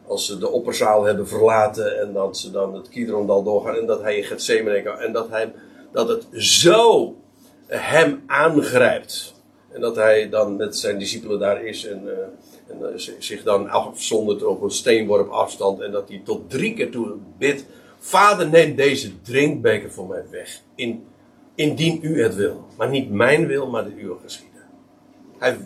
[0.07, 4.03] als ze de opperzaal hebben verlaten en dat ze dan het Kidrondal doorgaan en dat
[4.03, 5.53] hij in Gethsemane en dat, hij,
[5.93, 7.15] dat het zo
[7.79, 9.35] hem aangrijpt.
[9.73, 12.11] En dat hij dan met zijn discipelen daar is en, uh,
[12.67, 15.81] en uh, zich dan afzondert op een steenworp afstand.
[15.81, 17.65] En dat hij tot drie keer toe bidt:
[17.99, 20.61] Vader, neem deze drinkbeker voor mij weg.
[20.75, 21.05] In,
[21.55, 22.65] indien u het wil.
[22.77, 24.63] Maar niet mijn wil, maar de uwe geschieden.
[25.39, 25.57] Hij,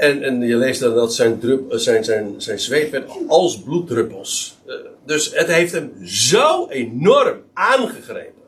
[0.00, 4.58] en, en je leest dan dat zijn, drup, zijn, zijn, zijn zweet werd als bloeddruppels.
[5.04, 8.39] Dus het heeft hem zo enorm aangegrepen.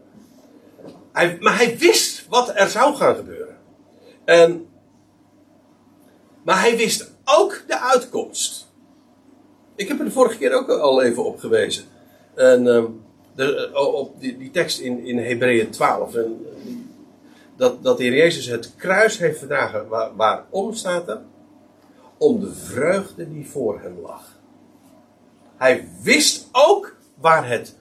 [1.12, 3.56] Hij, maar hij wist wat er zou gaan gebeuren.
[4.24, 4.66] En,
[6.42, 8.70] maar hij wist ook de uitkomst.
[9.74, 11.84] Ik heb er de vorige keer ook al even op gewezen.
[12.34, 12.84] En, uh,
[13.34, 16.14] de, uh, op die, die, tekst in, in Hebreeën 12.
[16.14, 16.46] En,
[17.56, 19.88] dat, dat de Heer Jezus het kruis heeft verdragen.
[19.88, 21.20] Waar, waarom staat er?
[22.18, 24.40] Om de vreugde die voor hem lag.
[25.56, 27.76] Hij wist ook waar het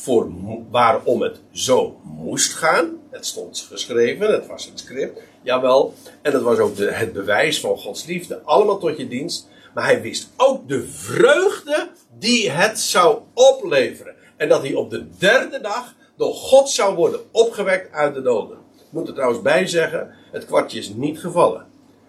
[0.00, 0.30] voor,
[0.70, 2.96] waarom het zo moest gaan.
[3.10, 5.94] Het stond geschreven, het was het script, jawel.
[6.22, 9.48] En het was ook het bewijs van Gods liefde, allemaal tot je dienst.
[9.74, 14.14] Maar hij wist ook de vreugde die het zou opleveren.
[14.36, 18.58] En dat hij op de derde dag door God zou worden opgewekt uit de doden.
[18.76, 21.66] Ik moet er trouwens bij zeggen, het kwartje is niet gevallen.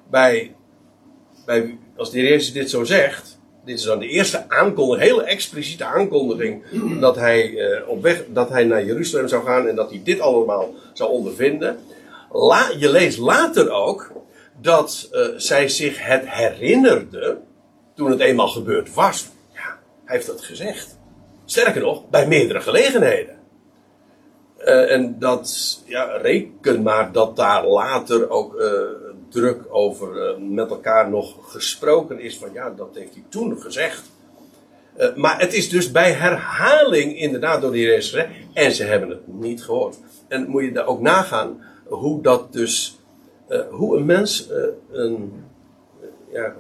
[0.10, 0.56] Bij,
[1.46, 5.24] bij, als de Heer Jezus dit zo zegt, dit is dan de eerste aankondiging, hele
[5.24, 6.64] expliciete aankondiging,
[7.00, 10.20] dat hij, uh, op weg, dat hij naar Jeruzalem zou gaan en dat hij dit
[10.20, 11.78] allemaal zou ondervinden.
[12.78, 14.12] Je leest later ook
[14.62, 17.38] dat uh, zij zich het herinnerde
[17.96, 19.28] toen het eenmaal gebeurd was.
[19.54, 20.98] Ja, hij heeft dat gezegd.
[21.46, 23.38] Sterker nog, bij meerdere gelegenheden.
[24.60, 28.56] Uh, en dat, ja, reken maar dat daar later ook
[29.30, 34.12] druk over uh, met elkaar nog gesproken is van ja, dat heeft hij toen gezegd.
[34.98, 39.28] Uh, maar het is dus bij herhaling inderdaad door die Jezus en ze hebben het
[39.28, 39.98] niet gehoord.
[40.28, 43.00] En moet je daar ook nagaan hoe dat dus,
[43.50, 44.50] uh, hoe een mens
[44.92, 45.44] een,
[46.32, 46.56] ja,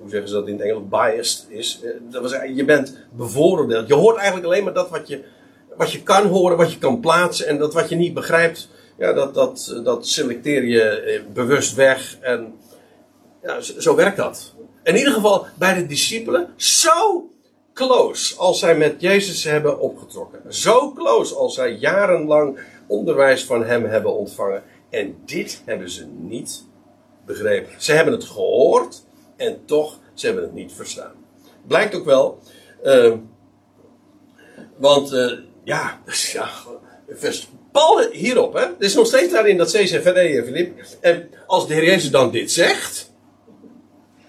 [0.00, 1.80] hoe zeggen ze dat in het Engels, biased is.
[2.10, 3.88] dat was, je bent bevooroordeeld.
[3.88, 5.24] Je hoort eigenlijk alleen maar dat wat je,
[5.76, 9.12] wat je kan horen, wat je kan plaatsen en dat wat je niet begrijpt, ja,
[9.12, 12.18] dat, dat, dat selecteer je eh, bewust weg.
[12.20, 12.54] En
[13.42, 14.54] ja, zo, werkt dat.
[14.82, 17.30] In ieder geval bij de discipelen, zo
[17.72, 20.54] close als zij met Jezus hebben opgetrokken.
[20.54, 24.62] Zo close als zij jarenlang onderwijs van hem hebben ontvangen.
[24.90, 26.64] En dit hebben ze niet
[27.26, 27.82] begrepen.
[27.82, 29.04] Ze hebben het gehoord
[29.36, 31.12] en toch, ze hebben het niet verstaan.
[31.66, 32.38] Blijkt ook wel,
[32.84, 33.12] uh,
[34.76, 35.32] want uh,
[35.64, 36.00] ja,
[36.32, 36.48] ja,
[37.08, 40.84] vers Paul hierop, hè, er is nog steeds daarin dat CCVD, Filip.
[41.00, 43.12] En als de Heer Jezus dan dit zegt.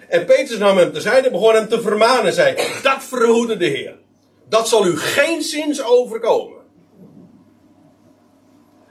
[0.07, 3.95] En Petrus nam hem terzijde, begon hem te vermanen, zei: Dat verhoede de Heer.
[4.49, 6.57] Dat zal u geen zins overkomen.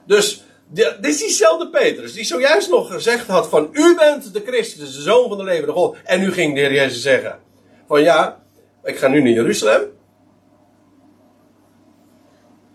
[0.07, 4.94] Dus dit is diezelfde Petrus die zojuist nog gezegd had van u bent de Christus,
[4.94, 5.96] de Zoon van de levende God.
[6.04, 7.38] En nu ging de Heer Jezus zeggen
[7.86, 8.42] van ja,
[8.84, 9.82] ik ga nu naar Jeruzalem.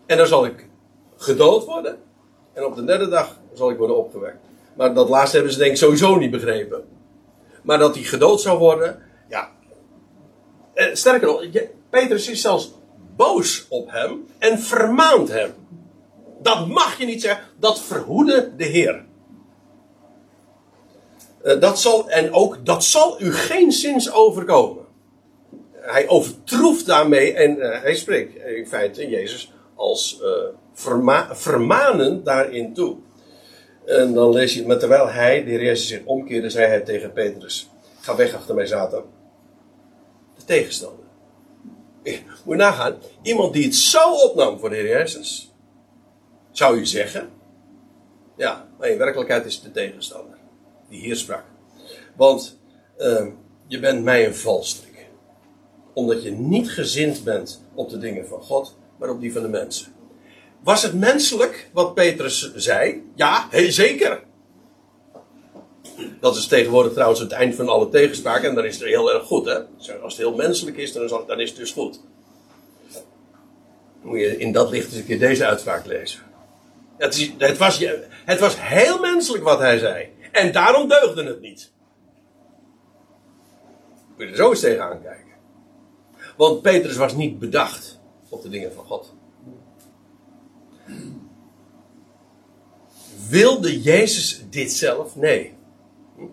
[0.05, 0.69] En dan zal ik
[1.21, 1.97] gedood worden.
[2.53, 4.37] En op de derde dag zal ik worden opgewekt.
[4.73, 6.83] Maar dat laatste hebben ze denk ik sowieso niet begrepen.
[7.63, 9.51] Maar dat hij gedood zou worden, ja.
[10.73, 11.45] Eh, sterker nog,
[11.89, 12.73] Petrus is zelfs
[13.15, 15.53] boos op hem en vermaant hem.
[16.41, 19.05] Dat mag je niet zeggen, dat verhoede de Heer.
[21.43, 24.85] Eh, dat zal, en ook dat zal u geen zins overkomen.
[25.71, 30.27] Hij overtroeft daarmee en uh, hij spreekt in feite Jezus als uh,
[30.73, 32.97] verma vermanend daarin toe.
[33.85, 37.13] En dan lees je, maar terwijl hij, de Heer Jezus, zich omkeerde, zei hij tegen
[37.13, 37.69] Petrus:
[37.99, 39.03] Ga weg achter mij, Satan.
[40.35, 41.05] De tegenstander.
[42.03, 45.53] Moet je nagaan, iemand die het zo opnam voor de Heer Jezus,
[46.51, 47.29] zou je zeggen.
[48.37, 50.37] Ja, maar in werkelijkheid is het de tegenstander
[50.89, 51.43] die hier sprak.
[52.15, 52.59] Want
[52.97, 53.25] uh,
[53.67, 55.09] je bent mij een valstrik.
[55.93, 59.47] Omdat je niet gezind bent op de dingen van God, maar op die van de
[59.47, 59.93] mensen.
[60.63, 63.03] Was het menselijk wat Petrus zei?
[63.15, 64.23] Ja, heel zeker.
[66.19, 69.23] Dat is tegenwoordig trouwens het eind van alle tegenspraken en dan is het heel erg
[69.23, 69.45] goed.
[69.45, 69.59] Hè?
[70.01, 72.01] Als het heel menselijk is, dan, dan is het dus goed.
[74.01, 76.19] Moet je in dat licht eens een keer deze uitspraak lezen.
[76.97, 77.79] Het, is, het, was,
[78.25, 80.09] het was heel menselijk wat hij zei.
[80.31, 81.71] En daarom deugde het niet.
[84.09, 85.31] Moet je er zo eens tegenaan kijken.
[86.37, 87.99] Want Petrus was niet bedacht
[88.29, 89.13] op de dingen van God.
[93.29, 95.15] Wilde Jezus dit zelf?
[95.15, 95.53] Nee.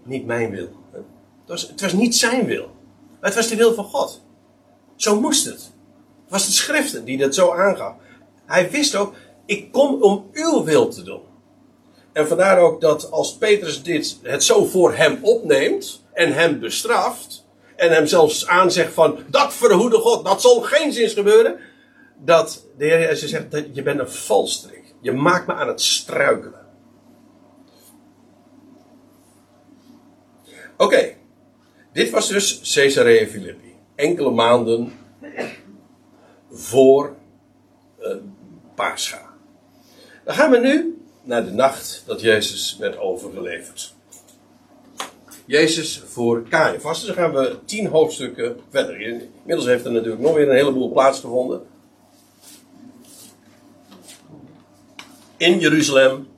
[0.04, 0.68] Niet mijn wil.
[0.92, 1.02] Het
[1.46, 2.70] was, het was niet zijn wil.
[3.20, 4.22] Het was de wil van God.
[4.96, 5.72] Zo moest het.
[6.22, 7.94] Het was de schriften die dat zo aangaf.
[8.46, 9.14] Hij wist ook,
[9.46, 11.22] ik kom om uw wil te doen.
[12.12, 17.46] En vandaar ook dat als Petrus dit, het zo voor hem opneemt en hem bestraft,
[17.76, 21.59] en hem zelfs aanzegt van, dat verhoede God, dat zal geen zins gebeuren,
[22.24, 24.95] dat de Heer Jezus zegt, dat je bent een valstrik.
[25.01, 26.66] Je maakt me aan het struikelen.
[30.76, 31.14] Oké,
[31.93, 33.74] dit was dus Caesarea Philippi.
[33.95, 34.93] Enkele maanden
[36.51, 37.16] voor
[38.01, 38.16] uh,
[38.74, 39.22] Pascha.
[40.24, 43.95] Dan gaan we nu naar de nacht dat Jezus werd overgeleverd.
[45.45, 46.99] Jezus voor Caiaphas.
[46.99, 49.01] Dus dan gaan we tien hoofdstukken verder.
[49.01, 51.62] Inmiddels heeft er natuurlijk nog weer een heleboel plaatsgevonden.
[55.39, 56.28] In Jeruzalem,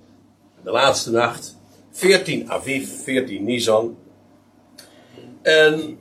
[0.65, 1.57] de laatste nacht,
[1.91, 3.99] 14 Aviv, 14 Nisan.
[5.43, 5.99] En,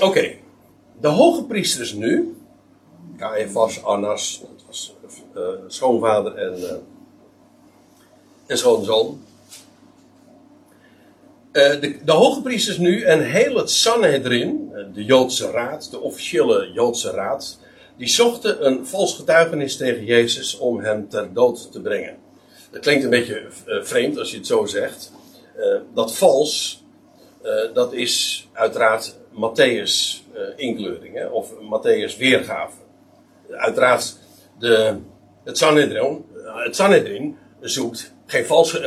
[0.00, 0.34] oké,
[1.00, 2.36] de hoge priesters nu,
[3.16, 4.94] Caiaphas, Annas, dat was
[5.36, 6.72] uh, schoonvader en, uh,
[8.46, 9.22] en schoonzoon.
[11.52, 16.70] Uh, de, de hoge priesters nu en heel het Sanhedrin, de Joodse raad, de officiële
[16.72, 17.58] Joodse raad,
[17.98, 22.16] die zochten een vals getuigenis tegen Jezus om hem ter dood te brengen.
[22.70, 23.46] Dat klinkt een beetje
[23.82, 25.12] vreemd als je het zo zegt.
[25.94, 26.84] dat vals,
[27.74, 30.22] dat is uiteraard Matthäus
[30.56, 32.76] inkleuring, of Matthäus weergave
[33.56, 34.16] uiteraard
[34.58, 34.98] de,
[35.44, 38.80] het Sanhedrin, het Sanhedrin zoekt geen vals,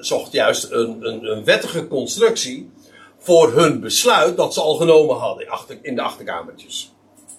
[0.00, 2.70] zocht juist een, een, een, wettige constructie
[3.18, 6.94] voor hun besluit dat ze al genomen hadden in de achterkamertjes.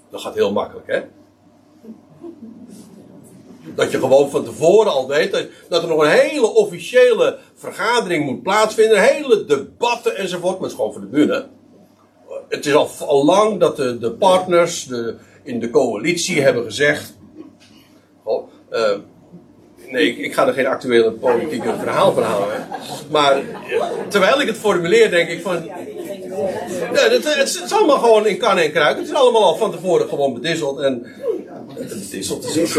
[0.10, 1.02] Dat gaat heel makkelijk, hè?
[3.76, 5.32] Dat je gewoon van tevoren al weet
[5.70, 10.76] dat, er nog een hele officiële vergadering moet plaatsvinden, hele debatten enzovoort, maar het is
[10.76, 11.48] gewoon voor de bühne.
[12.50, 17.16] Het is al, al lang dat de, de partners, de, in de coalitie hebben gezegd.
[18.72, 18.92] Uh,
[19.92, 22.68] nee, ik, ga er geen actuele politieke verhaal van halen.
[23.12, 23.42] Maar
[24.10, 25.70] terwijl ik het formuleer, denk ik van.
[26.94, 28.98] Ja, het, het, is allemaal gewoon in kan en kruik.
[28.98, 30.80] Het is allemaal al van tevoren gewoon bedisseld.
[30.80, 31.06] En,
[31.76, 32.74] bedisseld is.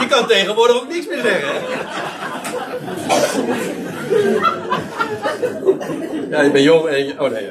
[0.00, 1.52] Je kan tegenwoordig ook niks meer zeggen.
[6.30, 7.48] Ja, je bent jong en je, Oh nee,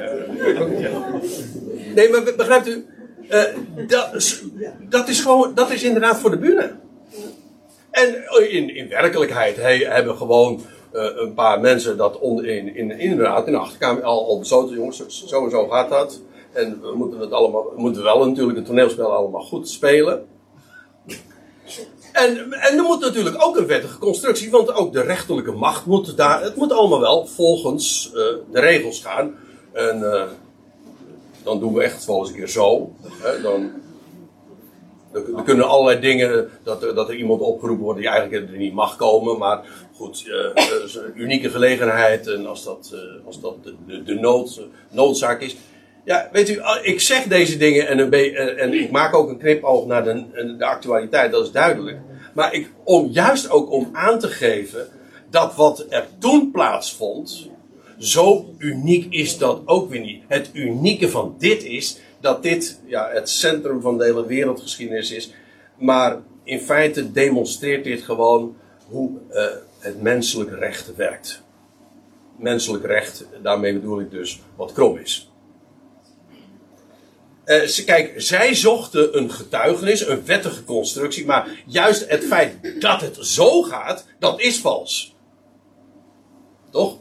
[1.94, 2.86] Nee, maar begrijpt u?
[3.30, 3.42] Uh,
[3.86, 4.40] dat,
[4.88, 6.72] dat, is gewoon, dat is inderdaad voor de bühne.
[7.90, 10.62] En in, in werkelijkheid hey, hebben gewoon
[10.92, 15.26] uh, een paar mensen dat on, in, inderdaad in de achterkamer al, al besloten, jongens,
[15.26, 16.20] zo en zo gaat dat.
[16.52, 20.26] En we moeten het allemaal, we moeten wel natuurlijk het toneelspel allemaal goed spelen.
[22.12, 26.16] En, en er moet natuurlijk ook een wettige constructie, want ook de rechterlijke macht moet
[26.16, 28.14] daar, het moet allemaal wel volgens uh,
[28.50, 29.34] de regels gaan.
[29.72, 30.28] En
[31.42, 32.92] dan doen we echt eens een keer zo.
[33.02, 33.70] Hè, dan,
[35.12, 38.74] Er, er kunnen allerlei dingen, dat, dat er iemand opgeroepen wordt die eigenlijk er niet
[38.74, 39.38] mag komen.
[39.38, 39.60] Maar
[39.94, 42.26] goed, eh, een unieke gelegenheid.
[42.26, 44.60] En als dat, eh, als dat de, de, nood,
[44.90, 45.56] noodzaak is.
[46.04, 48.12] Ja, weet u, ah, ik zeg deze dingen en,
[48.58, 50.24] en ik maak ook een knipoog naar de,
[50.58, 51.98] de actualiteit, dat is duidelijk.
[52.34, 54.88] Maar ik, om, juist ook om aan te geven
[55.30, 57.50] dat wat er toen plaatsvond,
[57.98, 60.22] zo uniek is dat ook weer niet.
[60.28, 65.32] Het unieke van dit is dat dit ja, het centrum van de hele wereldgeschiedenis is.
[65.78, 68.56] Maar in feite demonstreert dit gewoon
[68.88, 69.44] hoe eh,
[69.78, 71.42] het menselijk recht werkt.
[72.36, 75.30] Menselijk recht, daarmee bedoel ik dus wat krom is.
[77.44, 83.00] Eh, ze- kijk, zij zochten een getuigenis, een wettige constructie, maar juist het feit dat
[83.00, 85.16] het zo gaat, dat is vals.
[86.70, 86.98] Toch?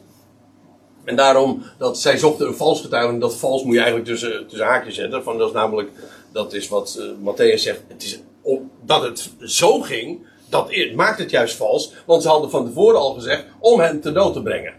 [1.11, 4.67] En daarom dat zij zochten een vals getuige, dat vals moet je eigenlijk tussen, tussen
[4.67, 5.23] haakjes zetten.
[5.23, 5.89] Van, dat is namelijk,
[6.31, 11.19] dat is wat eh, Matthäus zegt, het is, om, dat het zo ging, dat maakt
[11.19, 14.41] het juist vals, want ze hadden van tevoren al gezegd om hen te dood te
[14.41, 14.73] brengen.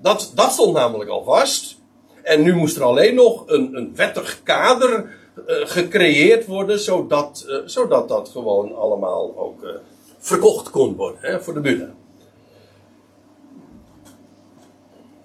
[0.00, 1.76] Dat, dat stond namelijk al vast.
[2.22, 7.56] En nu moest er alleen nog een, een wettig kader eh, gecreëerd worden, zodat, eh,
[7.64, 9.80] zodat dat gewoon allemaal ook
[10.18, 11.94] verkocht kon worden hè, voor de buren.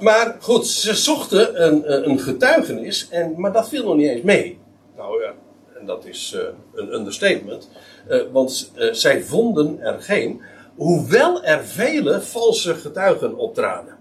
[0.04, 4.22] Maar goed, ze zochten een, eh, een getuigenis, en, maar dat viel nog niet eens
[4.22, 4.60] mee.
[4.97, 5.34] Nou ja,
[5.80, 6.41] en dat is eh,
[6.74, 7.70] een understatement.
[8.08, 10.41] Eh, want zij vonden er geen,
[10.76, 13.97] hoewel er vele valse getuigen optraden.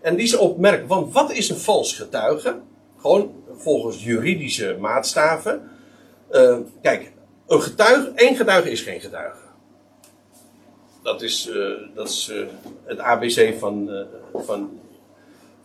[0.00, 2.56] En die is opmerkelijk, want wat is een vals getuige?
[3.00, 5.70] Gewoon volgens juridische maatstaven.
[6.82, 7.12] Kijk,
[7.46, 9.40] een getuige, één getuige is geen getuige.
[11.02, 11.50] Dat is,
[11.94, 12.32] dat is
[12.84, 14.80] het ABC van, van,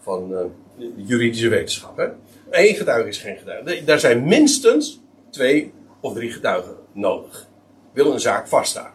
[0.08, 1.97] van eh, juridische wetenschap.
[1.97, 2.08] Hè?
[2.49, 3.84] Eén getuige is geen getuige.
[3.84, 4.99] Daar zijn minstens
[5.30, 7.47] twee of drie getuigen nodig.
[7.93, 8.91] Wil een zaak vaststaan.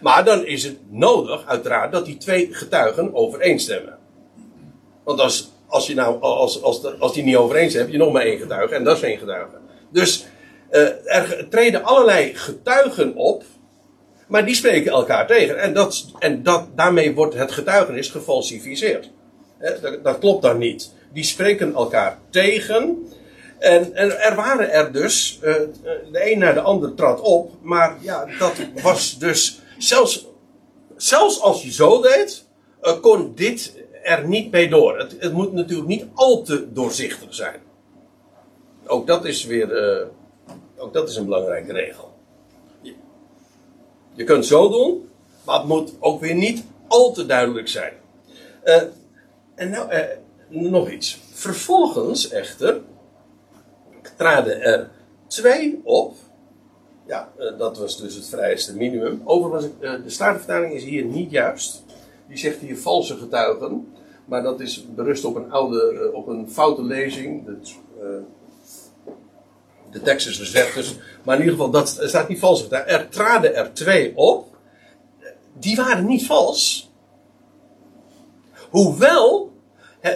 [0.00, 3.98] Maar dan is het nodig, uiteraard, dat die twee getuigen overeenstemmen.
[5.04, 8.24] Want als, als, je nou, als, als, als die niet overeenstemmen, heb je nog maar
[8.24, 9.56] één getuige en dat is één getuige.
[9.90, 10.26] Dus
[10.70, 13.44] eh, er treden allerlei getuigen op,
[14.28, 15.58] maar die spreken elkaar tegen.
[15.58, 19.10] En, dat, en dat, daarmee wordt het getuigenis gefalsificeerd.
[19.62, 20.92] Dat, dat klopt dan niet.
[21.12, 23.08] Die spreken elkaar tegen.
[23.58, 25.54] En, en er waren er dus, eh,
[26.12, 28.52] de een naar de ander trad op, maar ja, dat
[28.82, 30.26] was dus, zelfs,
[30.96, 32.46] zelfs als je zo deed,
[32.80, 34.98] eh, kon dit er niet mee door.
[34.98, 37.60] Het, het moet natuurlijk niet al te doorzichtig zijn.
[38.86, 40.06] Ook dat is weer, eh,
[40.76, 42.10] ook dat is een belangrijke regel.
[44.14, 45.08] Je, kunt zo doen,
[45.44, 47.92] maar het moet ook weer niet al te duidelijk zijn.
[48.62, 48.82] Eh,
[49.54, 50.00] en nou, eh,
[50.48, 51.20] nog iets.
[51.32, 52.80] Vervolgens echter
[54.16, 54.90] traden er
[55.26, 56.16] twee op.
[57.06, 59.22] Ja, eh, dat was dus het vrijste minimum.
[59.24, 61.84] Overigens, eh, de Statenvertaling is hier niet juist.
[62.28, 63.92] Die zegt hier valse getuigen.
[64.24, 67.46] Maar dat is berust op een oude, eh, op een foute lezing.
[67.46, 67.74] Dat,
[69.90, 70.74] de tekst is weg.
[70.74, 72.88] Dus, maar in ieder geval, dat staat niet getuigen.
[72.88, 74.56] Er traden er twee op.
[75.58, 76.91] Die waren niet vals.
[78.72, 79.52] Hoewel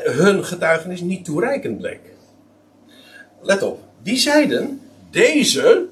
[0.04, 2.00] hun getuigenis niet toereikend bleek.
[3.40, 4.80] Let op, die zeiden:
[5.10, 5.86] deze,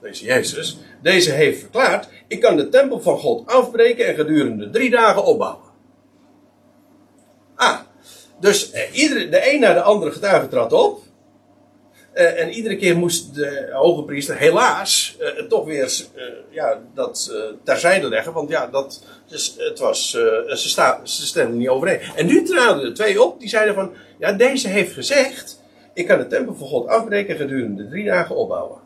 [0.00, 4.90] deze Jezus, deze heeft verklaard: ik kan de tempel van God afbreken en gedurende drie
[4.90, 5.64] dagen opbouwen.
[7.54, 7.80] Ah,
[8.40, 11.02] dus eh, iedere, de een naar de andere getuige trad op.
[12.16, 17.32] Eh, en iedere keer moest de hoge priester helaas eh, toch weer eh, ja, dat
[17.64, 18.32] terzijde leggen.
[18.32, 22.00] Want ja, dat, dus, het was, ze, sta, ze stemden niet overeen.
[22.14, 23.92] En nu traden er twee op die zeiden van...
[24.18, 25.62] Ja, deze heeft gezegd...
[25.94, 28.78] Ik kan de tempel van God afbreken en gedurende drie dagen opbouwen.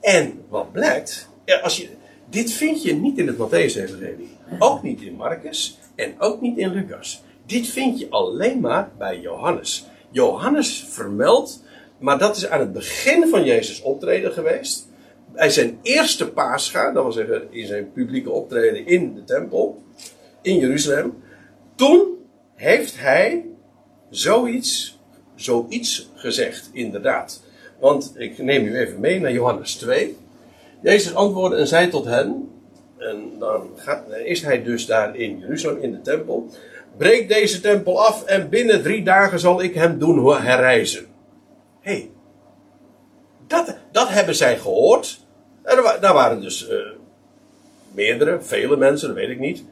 [0.00, 1.28] En wat blijkt...
[1.44, 1.88] Ja, als je,
[2.30, 4.36] dit vind je niet in het Matthäus-evangelie.
[4.58, 5.78] Ook niet in Marcus.
[5.94, 7.22] En ook niet in Lucas.
[7.46, 9.86] Dit vind je alleen maar bij Johannes.
[10.10, 11.66] Johannes vermeldt
[11.98, 14.88] maar dat is aan het begin van Jezus optreden geweest.
[15.32, 19.82] Bij zijn eerste paascha, dat wil zeggen in zijn publieke optreden in de tempel,
[20.42, 21.22] in Jeruzalem.
[21.74, 22.16] Toen
[22.54, 23.44] heeft hij
[24.10, 24.98] zoiets,
[25.34, 27.42] zoiets gezegd, inderdaad.
[27.80, 30.16] Want ik neem u even mee naar Johannes 2.
[30.82, 32.48] Jezus antwoordde en zei tot hen,
[32.98, 36.50] en dan, gaat, is hij dus daar in Jeruzalem in de tempel.
[36.96, 41.06] Breek deze tempel af en binnen drie dagen zal ik hem doen herrijzen.
[41.88, 42.10] Hey,
[43.46, 45.20] dat, dat hebben zij gehoord.
[45.62, 46.76] Wa- daar waren dus eh,
[47.92, 49.64] meerdere, vele mensen, dat weet ik niet,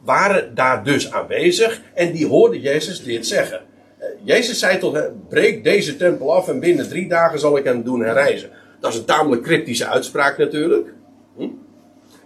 [0.00, 3.60] waren daar dus aanwezig en die hoorden Jezus dit zeggen.
[3.98, 4.98] Eh, Jezus zei tot
[5.28, 8.50] breek deze tempel af en binnen drie dagen zal ik hem doen herrijzen.
[8.80, 10.92] Dat is een tamelijk cryptische uitspraak natuurlijk.
[11.36, 11.48] Hm?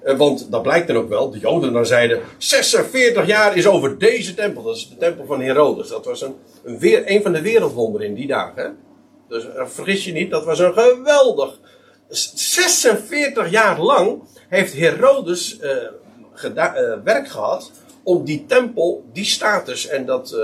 [0.02, 1.30] Eh, Want dat blijkt dan ook wel.
[1.30, 4.62] De Joden dan zeiden: 46 jaar is over deze tempel.
[4.62, 5.88] Dat is de tempel van Herodes.
[5.88, 6.34] Dat was een,
[6.64, 8.76] een, weer, van de wereldwonderen in die dagen.
[9.28, 11.58] Dus eh, vergis je niet, dat was een geweldig.
[12.08, 15.76] 46 jaar lang heeft Herodes eh,
[16.54, 17.70] eh, werk gehad
[18.02, 20.36] om die tempel, die status en dat,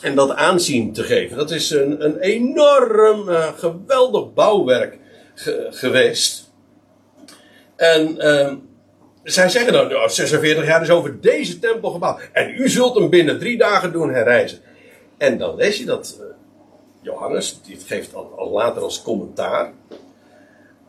[0.00, 1.36] en dat aanzien te geven.
[1.36, 4.98] Dat is een, een enorm, geweldig bouwwerk
[5.34, 6.52] ge- geweest.
[7.76, 8.56] En ehm,
[9.22, 12.28] zij zeggen dan, nou, 46 jaar is over deze tempel gebouwd.
[12.32, 14.58] En u zult hem binnen drie dagen doen herrijzen.
[15.16, 16.26] En dan lees je dat eh,
[17.00, 19.72] Johannes, dit geeft al, later als commentaar.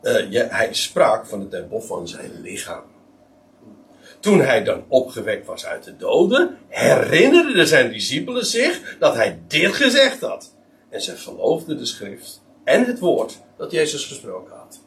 [0.01, 2.84] eh, hij sprak van de tempel van zijn lichaam.
[4.19, 9.73] Toen hij dan opgewekt was uit de doden, herinnerden zijn discipelen zich dat hij dit
[9.73, 10.53] gezegd had.
[10.89, 14.80] En ze geloofden de schrift en het woord dat Jezus gesproken had.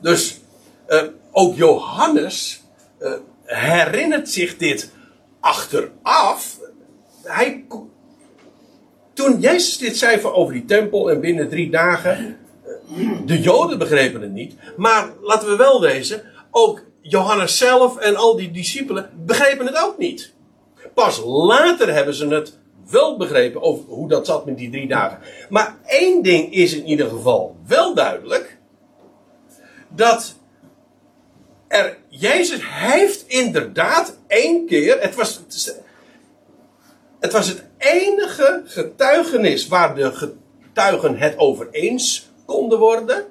[0.00, 0.40] Dus
[0.86, 2.62] eh, ook Johannes
[3.44, 4.90] herinnert zich dit
[5.40, 6.58] achteraf.
[7.22, 7.64] Hij,
[9.12, 12.36] toen Jezus dit zei over die tempel en binnen drie dagen,
[13.26, 14.54] de Joden begrepen het niet.
[14.76, 19.98] Maar laten we wel wezen, ook Johannes zelf en al die discipelen begrepen het ook
[19.98, 20.32] niet.
[20.94, 22.58] Pas later hebben ze het
[22.90, 25.18] wel begrepen over hoe dat zat met die drie dagen.
[25.48, 28.58] Maar één ding is in ieder geval wel duidelijk.
[29.88, 30.34] Dat
[31.68, 35.40] er, Jezus heeft inderdaad één keer, het was,
[37.20, 43.24] het was het enige getuigenis waar de getuigen het over eens konden worden.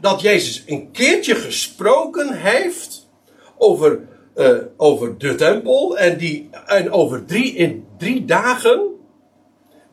[0.00, 3.08] Dat Jezus een keertje gesproken heeft
[3.56, 4.00] over,
[4.34, 8.86] eh, over de tempel en, die, en over drie, in drie dagen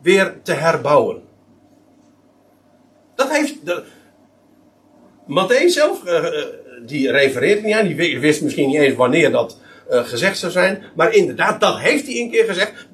[0.02, 1.22] weer te herbouwen.
[3.14, 3.66] Dat heeft.
[3.66, 3.82] De,
[5.28, 6.46] Matthäus zelf, eh, eh,
[6.86, 9.58] die refereert niet aan, die wi- wist misschien niet eens wanneer dat
[9.88, 10.82] gezegd zou zijn.
[10.96, 12.88] Maar inderdaad, dat heeft hij een keer gezegd.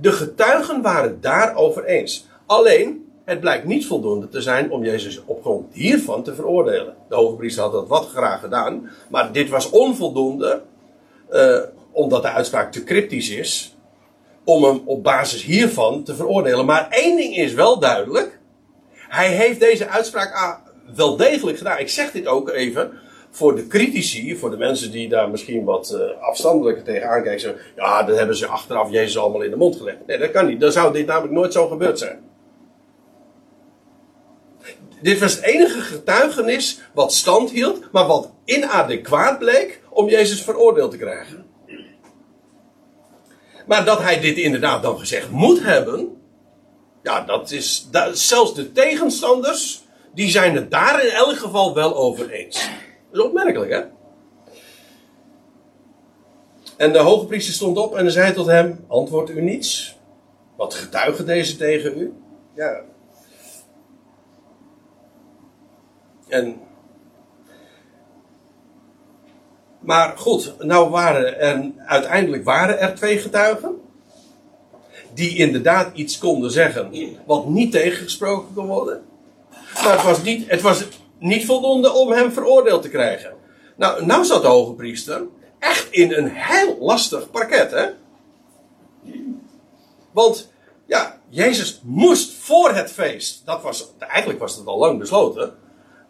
[0.00, 2.26] De getuigen waren daarover eens.
[2.46, 6.94] Alleen, het blijkt niet voldoende te zijn om Jezus op grond hiervan te veroordelen.
[7.08, 10.62] De hoge had dat wat graag gedaan, maar dit was onvoldoende,
[11.30, 11.58] eh,
[11.92, 13.76] omdat de uitspraak te cryptisch is,
[14.44, 16.66] om hem op basis hiervan te veroordelen.
[16.66, 18.38] Maar één ding is wel duidelijk.
[18.92, 20.54] Hij heeft deze uitspraak ah,
[20.94, 21.78] wel degelijk gedaan.
[21.78, 22.92] Ik zeg dit ook even
[23.36, 27.40] voor de critici, voor de mensen die daar misschien wat eh, afstandelijker tegenaan kijken.
[27.40, 30.06] Zeggen, ja, dat hebben ze achteraf Jezus allemaal in de mond gelegd.
[30.06, 30.60] Nee, dat kan niet.
[30.60, 32.18] Dan zou dit namelijk nooit zo gebeurd zijn.
[35.00, 40.90] Dit was het enige getuigenis wat stand hield, maar wat inadequaat bleek om Jezus veroordeeld
[40.90, 41.46] te krijgen.
[43.66, 46.22] Maar dat hij dit inderdaad dan gezegd moet hebben,
[47.02, 49.82] ja, dat is, zelfs de tegenstanders,
[50.14, 52.68] die zijn het daar in elk geval wel over eens.
[53.16, 53.82] Is opmerkelijk, hè?
[56.76, 59.98] En de hoge priester stond op en zei tot hem, antwoordt u niets?
[60.56, 62.12] Wat getuigen deze tegen u?
[62.54, 62.80] Ja.
[66.28, 66.56] En
[69.78, 73.80] maar goed, nou waren er, uiteindelijk waren er twee getuigen.
[75.14, 76.90] Die inderdaad iets konden zeggen
[77.26, 79.02] wat niet tegengesproken kon worden.
[79.74, 80.86] Maar het was niet, het was
[81.18, 83.34] niet voldoende om hem veroordeeld te krijgen.
[83.76, 85.22] Nou, nou zat de hoge priester
[85.58, 87.86] echt in een heel lastig parket, hè?
[90.10, 90.52] Want,
[90.86, 95.54] ja, Jezus moest voor het feest, dat was, eigenlijk was het al lang besloten,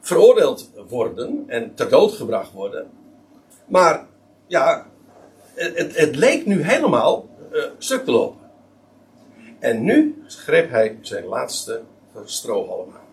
[0.00, 2.90] veroordeeld worden en ter dood gebracht worden.
[3.66, 4.06] Maar
[4.46, 4.86] ja,
[5.54, 8.50] het, het leek nu helemaal uh, stuk te lopen.
[9.58, 11.82] En nu greep hij zijn laatste
[12.24, 13.05] strohalm aan.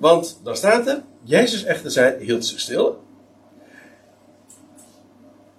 [0.00, 3.04] Want dan staat er, Jezus echter zei, hield zich stil.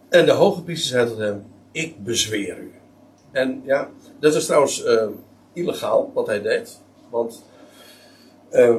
[0.10, 2.74] En de hoge priester zei tot hem, ik bezweer u.
[3.32, 3.90] En ja,
[4.20, 5.08] dat is trouwens uh,
[5.54, 6.82] illegaal wat hij deed.
[7.10, 7.44] Want
[8.52, 8.76] uh,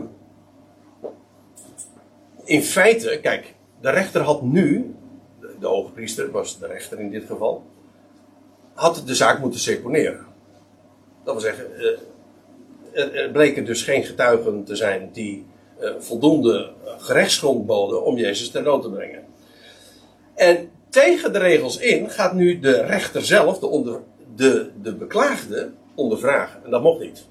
[2.44, 4.94] in feite, kijk, de rechter had nu,
[5.40, 7.64] de, de priester was de rechter in dit geval,
[8.74, 10.26] had de zaak moeten seponeren.
[11.24, 11.98] Dat wil zeggen, uh,
[12.92, 15.50] er, er, bleken dus geen getuigen te zijn die
[15.99, 19.24] voldoende gerechtsgrond boden om Jezus ter dood te brengen.
[20.35, 24.01] En tegen de regels in gaat nu de rechter zelf, de, onder,
[24.37, 26.64] de, de beklaagde, ondervragen.
[26.64, 27.24] En dat mocht niet.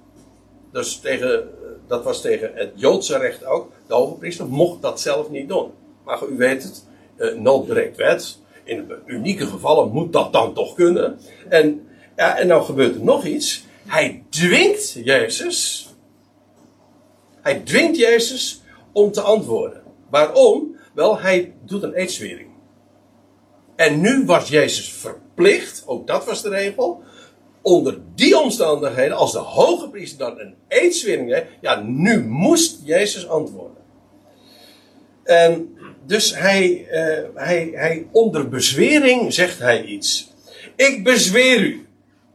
[0.71, 1.49] Dus tegen,
[1.87, 3.71] dat was tegen het Joodse recht ook.
[3.87, 5.71] De hoge priester mocht dat zelf niet doen.
[6.05, 6.85] Maar u weet het,
[7.17, 8.37] uh, nood breekt wet.
[8.63, 11.19] In unieke gevallen moet dat dan toch kunnen.
[11.49, 13.65] En, en nou gebeurt er nog iets.
[13.87, 15.89] hij dwingt Jezus.
[17.41, 18.61] Hij dwingt Jezus
[18.91, 19.83] om te antwoorden.
[20.09, 20.75] Waarom?
[20.93, 22.49] Wel, hij doet een eedswering.
[23.75, 27.03] En nu was Jezus verplicht, ook dat was de regel,
[27.61, 33.27] onder die omstandigheden, als de hoge priester dan een eedswering deed, ja, nu moest Jezus
[33.27, 33.77] antwoorden.
[35.23, 40.33] En dus hij, uh, hij, hij, onder bezwering zegt hij iets.
[40.75, 41.87] Ik bezweer u.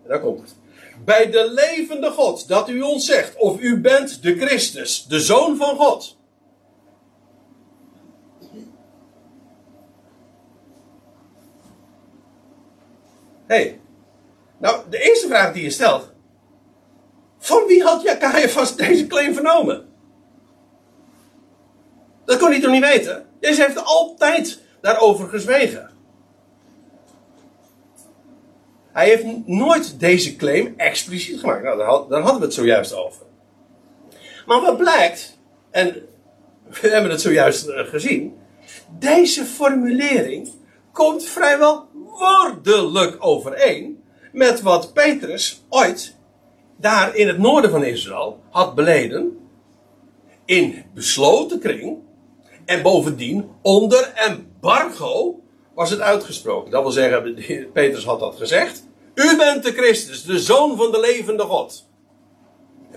[0.03, 0.56] En daar komt het.
[1.07, 5.57] Bij de levende God, dat u ons zegt, of u bent de Christus, de Zoon
[5.57, 6.17] van God.
[13.47, 13.81] hey,
[14.59, 16.13] nou, de eerste vraag die je stelt.
[17.39, 18.03] Van wie had
[18.51, 19.89] vast deze claim vernomen?
[22.25, 23.27] Dat kon hij toch niet weten?
[23.41, 25.96] Jezus heeft altijd daarover gezwegen.
[28.97, 31.63] Hij heeft nooit deze claim expliciet gemaakt.
[31.63, 33.23] Nou, daar, hadden we het zojuist over.
[34.47, 35.39] Maar wat blijkt,
[35.71, 35.93] en
[36.81, 38.37] we hebben het zojuist eh, gezien,
[38.99, 40.49] deze formulering
[40.93, 46.17] komt vrijwel woordelijk overeen met wat Petrus ooit
[46.77, 49.49] daar in het noorden van Israël had beleden.
[50.45, 51.99] In besloten kring.
[52.65, 55.41] En bovendien onder embargo
[55.75, 56.71] was het uitgesproken.
[56.71, 57.35] Dat wil zeggen,
[57.73, 58.86] Petrus had dat gezegd.
[59.17, 61.89] U bent de Christus, de zoon van de levende God.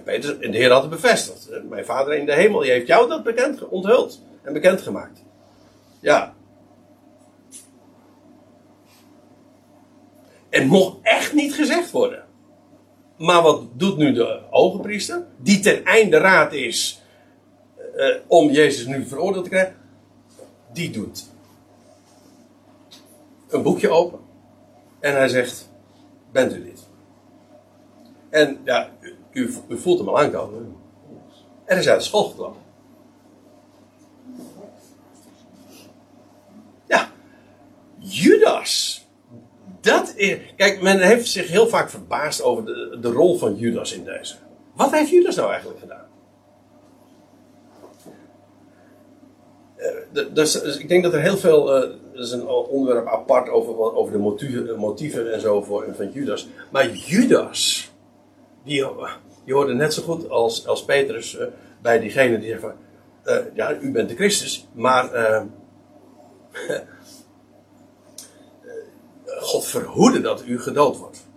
[0.06, 1.50] En, de Heer had het bevestigd.
[1.70, 5.24] Mijn vader in de hemel, die heeft jou dat bekend onthuld en bekendgemaakt.
[6.00, 6.34] Ja,
[10.50, 12.24] En mocht echt niet gezegd worden.
[13.18, 15.26] Maar wat doet nu de hoge priester?
[15.38, 17.02] Die ten einde raad is
[17.96, 19.76] uh, om Jezus nu veroordeeld te krijgen.
[20.74, 21.26] Die doet
[23.50, 24.20] een boekje open.
[25.00, 25.69] En hij zegt,
[26.32, 26.88] bent u dit?
[28.30, 28.90] En ja,
[29.32, 30.76] u, u voelt hem al aankomen.
[31.66, 32.58] Er is uit de school geklapt.
[36.88, 37.12] Ja,
[37.98, 39.00] Judas
[39.82, 43.94] dat is, kijk, men heeft zich heel vaak verbaasd over de, de rol van Judas
[43.94, 44.36] in deze.
[44.74, 46.08] Wat heeft Judas nou eigenlijk gedaan?
[50.14, 51.84] Uh, dus, dus, ik denk dat er heel veel.
[51.84, 56.12] Uh, er is een onderwerp apart over, over de motieven, motieven en zo voor, van
[56.12, 56.48] Judas.
[56.70, 57.92] Maar Judas,
[58.64, 58.86] die,
[59.46, 61.38] die hoorde net zo goed als, als Petrus
[61.82, 62.74] bij diegene die zegt van.
[63.54, 65.10] ja, u bent de Christus, maar
[69.26, 71.28] God verhoede dat u gedood wordt.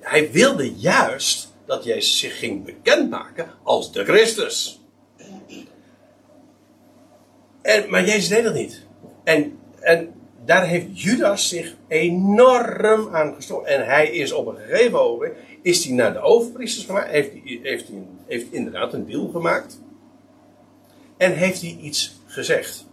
[0.00, 4.80] Hij wilde juist dat Jezus zich ging bekendmaken als de Christus.
[7.62, 8.86] En, maar Jezus deed dat niet.
[9.24, 10.12] En, en
[10.44, 13.66] daar heeft Judas zich enorm aan gestoord.
[13.66, 17.10] En hij is op een gegeven moment is hij naar de overpriesters gemaakt.
[17.10, 17.30] Heeft
[17.62, 17.84] heeft
[18.26, 19.80] heeft inderdaad een deal gemaakt.
[21.16, 22.86] En heeft hij iets gezegd.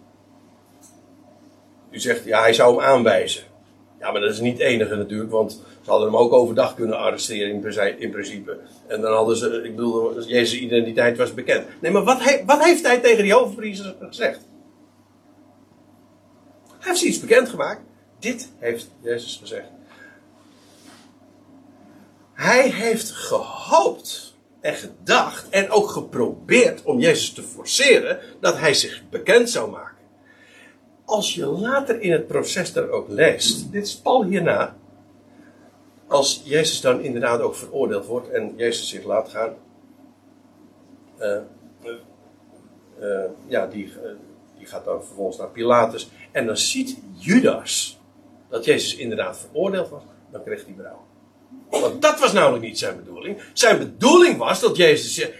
[1.91, 3.43] U zegt, ja, hij zou hem aanwijzen.
[3.99, 6.97] Ja, maar dat is niet het enige natuurlijk, want ze hadden hem ook overdag kunnen
[6.97, 7.49] arresteren
[7.99, 8.57] in, principe.
[8.87, 11.65] En dan hadden ze, ik bedoel, Jezus' identiteit was bekend.
[11.79, 14.48] Nee, maar wat, wat heeft hij tegen die hoofdpriesters gezegd?
[16.89, 17.81] Heeft iets bekendgemaakt.
[18.19, 19.67] Dit heeft Jezus gezegd.
[22.33, 29.03] Hij heeft gehoopt en gedacht en ook geprobeerd om Jezus te forceren dat hij zich
[29.09, 29.99] bekend zou maken
[31.09, 34.75] als je later in het proces daar ook leest, dit is Paul hierna,
[36.07, 39.53] als Jezus dan inderdaad ook veroordeeld wordt en Jezus zich laat gaan,
[41.19, 41.37] uh,
[42.99, 43.93] uh, ja, die,
[44.59, 47.99] die gaat dan vervolgens naar Pilatus en dan ziet Judas
[48.49, 51.07] dat Jezus inderdaad veroordeeld was, dan kreeg hij berouw.
[51.69, 53.41] Want dat was namelijk niet zijn bedoeling.
[53.53, 55.31] Zijn bedoeling was dat Jezus zich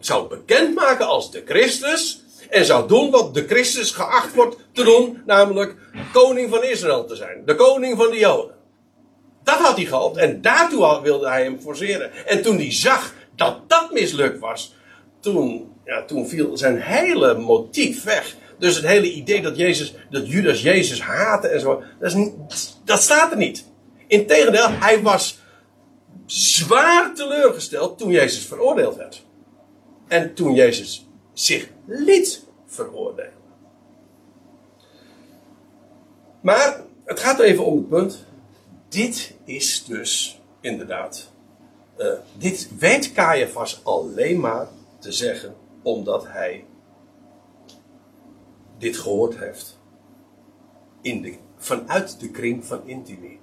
[0.00, 5.22] zou bekendmaken als de Christus en zou doen wat de Christus geacht wordt te doen,
[5.26, 5.74] namelijk
[6.12, 7.42] koning van Israël te zijn.
[7.44, 8.54] De koning van de Joden.
[9.44, 12.26] Dat had hij gehoopt en daartoe wilde hij hem forceren.
[12.26, 14.74] En toen hij zag dat dat mislukt was,
[15.20, 18.36] toen, ja, toen viel zijn hele motief weg.
[18.62, 22.34] Dus het hele idee dat, Jezus, dat Judas Jezus haatte en zo, dat, is niet,
[22.84, 23.64] dat staat er niet.
[24.06, 25.38] Integendeel, hij was
[26.26, 29.24] zwaar teleurgesteld toen Jezus veroordeeld werd.
[30.08, 33.32] En toen Jezus zich liet veroordelen.
[36.40, 38.24] Maar het gaat even om het punt.
[38.88, 41.30] Dit is dus inderdaad.
[41.98, 42.06] Uh,
[42.38, 46.64] dit weet Caiaphas alleen maar te zeggen omdat hij
[48.82, 49.78] dit gehoord heeft.
[51.00, 53.38] In de, vanuit de kring van Intimi.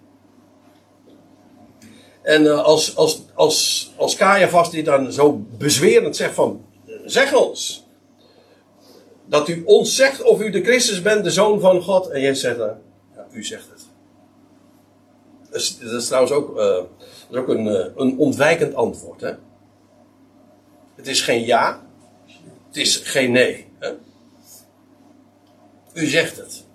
[2.21, 6.65] En uh, als, als, als, als Caiaphas dit dan zo bezwerend zegt van,
[7.05, 7.87] zeg ons.
[9.25, 12.09] Dat u ons zegt of u de Christus bent, de Zoon van God.
[12.09, 12.77] En Jezus zegt dan,
[13.15, 13.87] ja, u zegt het.
[15.49, 16.83] Dat is, dat trouwens ook, uh,
[17.29, 17.65] dat ook een,
[18.01, 19.21] een ontwijkend antwoord.
[19.21, 19.33] Hè?
[20.95, 21.85] Het is geen ja,
[22.67, 23.67] het is geen nee.
[23.79, 23.93] Hè?
[25.93, 26.65] U zegt het.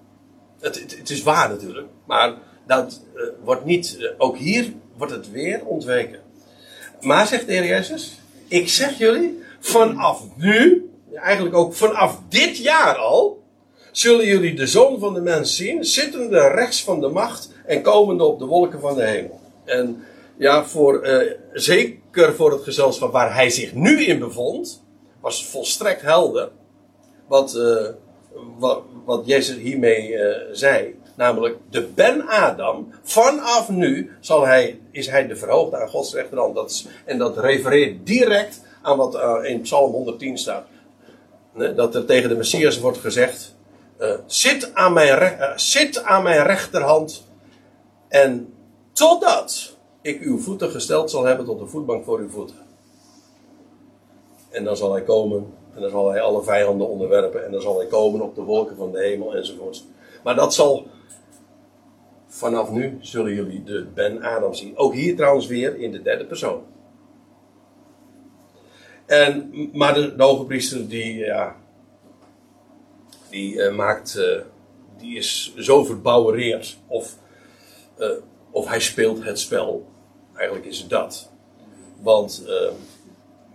[0.61, 0.99] Het, het.
[0.99, 2.35] het, is waar natuurlijk, maar
[2.67, 6.21] dat uh, wordt niet, ook hier wordt het weer ontweken.
[7.01, 12.97] Maar zegt de Heer Jezus, ik zeg jullie, vanaf nu, eigenlijk ook vanaf dit jaar
[12.97, 13.43] al,
[13.93, 18.25] zullen jullie de Zoon van de Mens zien, zittende rechts van de macht en komende
[18.25, 19.41] op de wolken van de hemel.
[19.65, 20.05] En
[20.37, 24.83] ja, voor, uh, zeker voor het gezelschap waar hij zich nu in bevond,
[25.21, 26.51] was volstrekt helder
[27.27, 27.55] wat,
[28.59, 31.03] wat, wat Jezus hiermee uh, zei.
[31.17, 36.55] Namelijk, de Ben-Adam, vanaf nu zal hij, is hij de verhoogde aan Gods rechterhand.
[36.55, 40.67] Dat is, en dat refereert direct aan wat in Psalm 110 staat.
[41.77, 43.55] Dat er tegen de Messias wordt gezegd,
[44.01, 47.27] uh, zit, aan mijn zit aan mijn rechterhand
[48.09, 48.55] en
[48.93, 52.57] totdat ik uw voeten gesteld zal hebben tot de voetbank voor uw voeten.
[54.51, 57.79] En dan zal hij komen en dan zal hij alle vijanden onderwerpen en dan zal
[57.79, 59.85] hij komen op de wolken van de hemel enzovoort.
[60.23, 60.87] Maar dat zal
[62.27, 64.77] vanaf nu zullen jullie de Ben Adam zien.
[64.77, 66.63] Ook hier trouwens weer in de derde persoon.
[69.07, 71.57] En, maar de, de hoge priester die, ja,
[73.31, 74.41] die uh, maakt, uh,
[74.99, 76.79] die is zo verbouwereerd.
[76.87, 77.17] Of,
[77.99, 78.09] uh,
[78.51, 79.87] of hij speelt het spel.
[80.35, 81.31] Eigenlijk is het dat.
[82.01, 82.47] Want,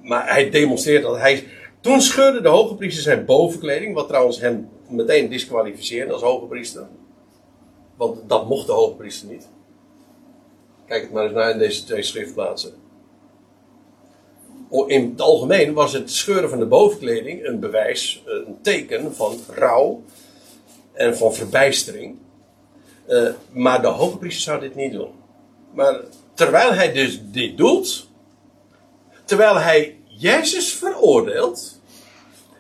[0.02, 1.48] maar hij demonstreert dat hij.
[1.82, 6.88] Toen scheurde de hoge priester zijn bovenkleding, wat trouwens hem meteen disqualificeerde als hoge priester.
[7.96, 9.48] Want dat mocht de hoge priester niet.
[10.86, 12.74] Kijk het maar eens naar in deze twee schriftplaatsen.
[14.88, 20.04] In het algemeen was het scheuren van de bovenkleding een bewijs, een teken van rouw
[20.94, 22.18] en van verbijstering.
[23.08, 25.12] Uh, maar de hoge priester zou dit niet doen.
[25.74, 26.02] Maar
[26.34, 28.08] terwijl hij dus dit doet,
[29.26, 31.80] terwijl hij Jezus veroordeelt,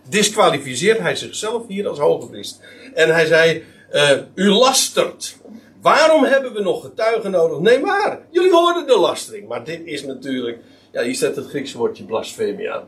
[0.10, 2.66] disqualificeert hij zichzelf hier als hoge priester.
[2.94, 5.38] En hij zei, uh, u lastert.
[5.82, 7.60] Waarom hebben we nog getuigen nodig?
[7.60, 9.48] Nee maar, jullie hoorden de lastering.
[9.48, 10.58] Maar dit is natuurlijk,
[10.92, 12.88] ja hier staat het Griekse woordje blasfemie aan.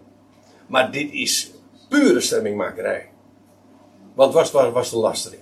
[0.68, 1.52] Maar dit is
[1.90, 3.10] pure stemmingmakerij.
[4.16, 5.42] Wat was, was, was de lastering?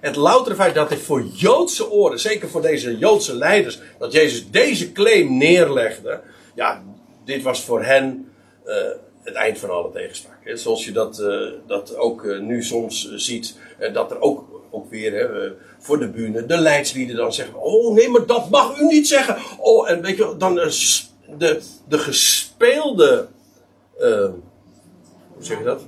[0.00, 4.50] Het loutere feit dat dit voor Joodse oren, zeker voor deze Joodse leiders, dat Jezus
[4.50, 6.20] deze claim neerlegde.
[6.54, 6.82] Ja,
[7.24, 8.31] dit was voor hen
[9.22, 10.50] het eind van alle tegenspraak.
[10.54, 13.58] Zoals je dat, uh, dat ook uh, nu soms ziet,
[13.92, 18.08] dat er ook, ook weer hè, voor de bühne de leidslieden dan zeggen: Oh nee,
[18.08, 19.36] maar dat mag u niet zeggen.
[19.58, 23.28] Oh, en weet je, dan de, de gespeelde.
[23.98, 24.34] hoe
[25.38, 25.82] zeg je dat?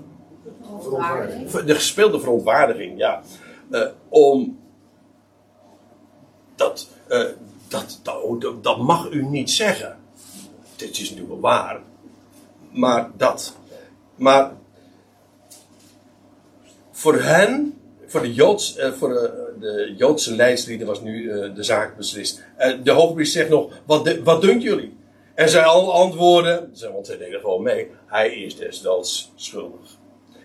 [1.66, 3.22] De gespeelde verontwaardiging, ja.
[4.08, 4.62] om.
[6.56, 6.88] Dat,
[7.68, 9.98] dat, dat, dat mag u niet zeggen.
[10.76, 11.80] Dit is natuurlijk wel waar
[12.74, 13.56] maar dat.
[14.14, 14.52] Maar
[16.90, 21.62] voor hen, voor de, Joods, uh, voor de, de, Joodse leidslieden was nu uh, de
[21.62, 22.44] zaak beslist.
[22.58, 24.96] Uh, de hoogpriester zegt nog, wat, de, wat dunkt jullie?
[25.34, 29.98] En zij al antwoorden, want zij deden gewoon mee, hij is deswels schuldig.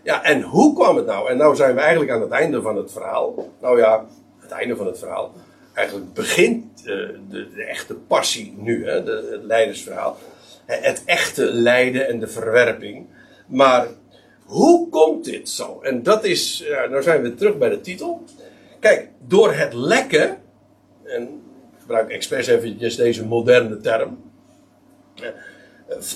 [0.04, 1.30] Ja, en hoe kwam het nou?
[1.30, 3.50] En nou zijn we eigenlijk aan het einde van het verhaal.
[3.62, 4.06] Nou ja,
[4.40, 5.34] het einde van het verhaal.
[5.74, 10.18] Eigenlijk begint de, de, echte passie nu, hè, de, het leidersverhaal
[10.70, 13.08] het echte lijden en de verwerping.
[13.48, 13.88] Maar
[14.46, 15.80] hoe komt dit zo?
[15.82, 18.24] En dat is, ja, nou zijn we terug bij de titel.
[18.80, 20.38] Kijk, door het lekken,
[21.04, 21.24] en
[21.74, 24.32] ik gebruik expres eventjes deze moderne term.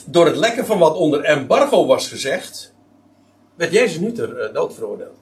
[0.06, 2.74] Door het lekken van wat onder embargo was gezegd,
[3.56, 5.18] werd Jezus nu ter eh, dood veroordeeld.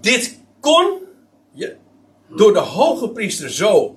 [0.00, 0.98] Dit kon
[2.28, 3.95] door de hoge priester zo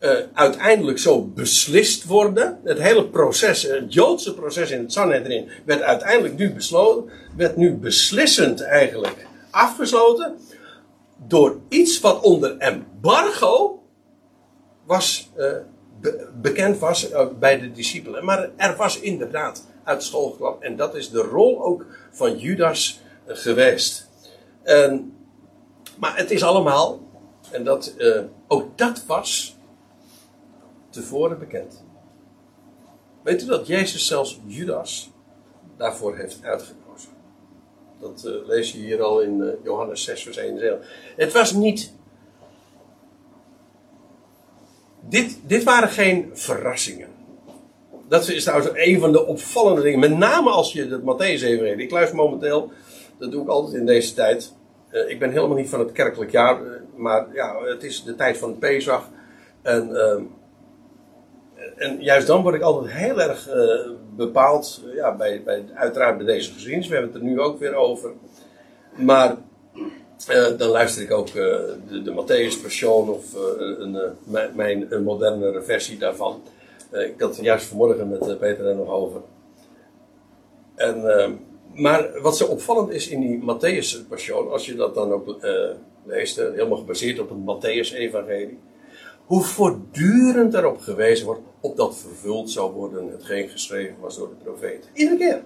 [0.00, 2.60] uh, uiteindelijk zo beslist worden.
[2.64, 7.74] Het hele proces, het Joodse proces in het Sanhedrin, werd uiteindelijk nu besloten, werd nu
[7.74, 10.38] beslissend eigenlijk afgesloten.
[11.26, 13.82] Door iets wat onder embargo
[14.84, 15.30] was,
[16.00, 18.24] be bekend was uh, bij de discipelen.
[18.24, 20.62] Maar er was inderdaad uit school geklapt.
[20.62, 24.08] En dat is de rol ook van Judas geweest.
[25.98, 27.00] Maar het is allemaal,
[27.50, 27.94] en dat,
[28.48, 29.55] ook dat was
[31.00, 31.84] tevoren bekend.
[33.22, 35.10] Weet u dat Jezus zelfs Judas
[35.76, 37.10] daarvoor heeft uitgekozen?
[38.00, 40.80] Dat uh, lees je hier al in uh, Johannes 6, vers 1
[41.16, 41.94] Het was niet.
[45.08, 47.08] dit, dit waren geen verrassingen.
[48.08, 49.98] Dat is trouwens een van de opvallende dingen.
[49.98, 51.84] Met name als je het Matthäus evangelie.
[51.84, 52.72] Ik luister momenteel,
[53.18, 54.52] dat doe ik altijd in deze tijd.
[54.90, 56.58] Uh, ik ben helemaal niet van het kerkelijk jaar.
[56.96, 59.08] Maar ja, het is de tijd van Pesach.
[59.62, 60.22] En, uh,
[61.76, 64.82] en juist dan word ik altijd heel erg uh, bepaald.
[64.94, 66.88] ja, bij, bij, uiteraard bij deze geschiedenis.
[66.88, 68.12] We hebben het er nu ook weer over.
[68.94, 69.36] Maar
[70.56, 73.24] dan luister ik ook de, de Matthäus Passion of
[73.58, 73.98] een,
[74.54, 76.42] mijn, een modernere versie daarvan.
[76.90, 79.20] Ik had het juist vanmorgen met Peter er nog over.
[80.74, 81.02] En,
[81.74, 85.36] maar wat zo opvallend is in die Matthäus Passion, als je dat dan ook
[86.04, 88.58] leest, helemaal gebaseerd op het Matthäus-evangelie,
[89.26, 94.34] hoe voortdurend erop gewezen wordt op dat vervuld zou worden hetgeen geschreven was door de
[94.34, 94.88] profeet.
[94.92, 95.44] Iedere keer.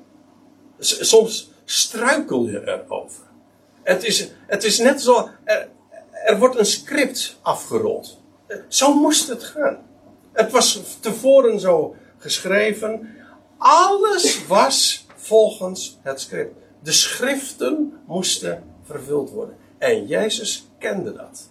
[0.78, 3.22] S soms struikel je erover.
[3.82, 5.68] Het is, het is net zo, er,
[6.24, 8.18] er wordt een script afgerond.
[8.68, 9.78] Zo moest het gaan.
[10.32, 13.16] Het was tevoren zo geschreven.
[13.58, 16.54] Alles was volgens het script.
[16.82, 19.56] De schriften moesten vervuld worden.
[19.78, 21.50] En Jezus kende dat.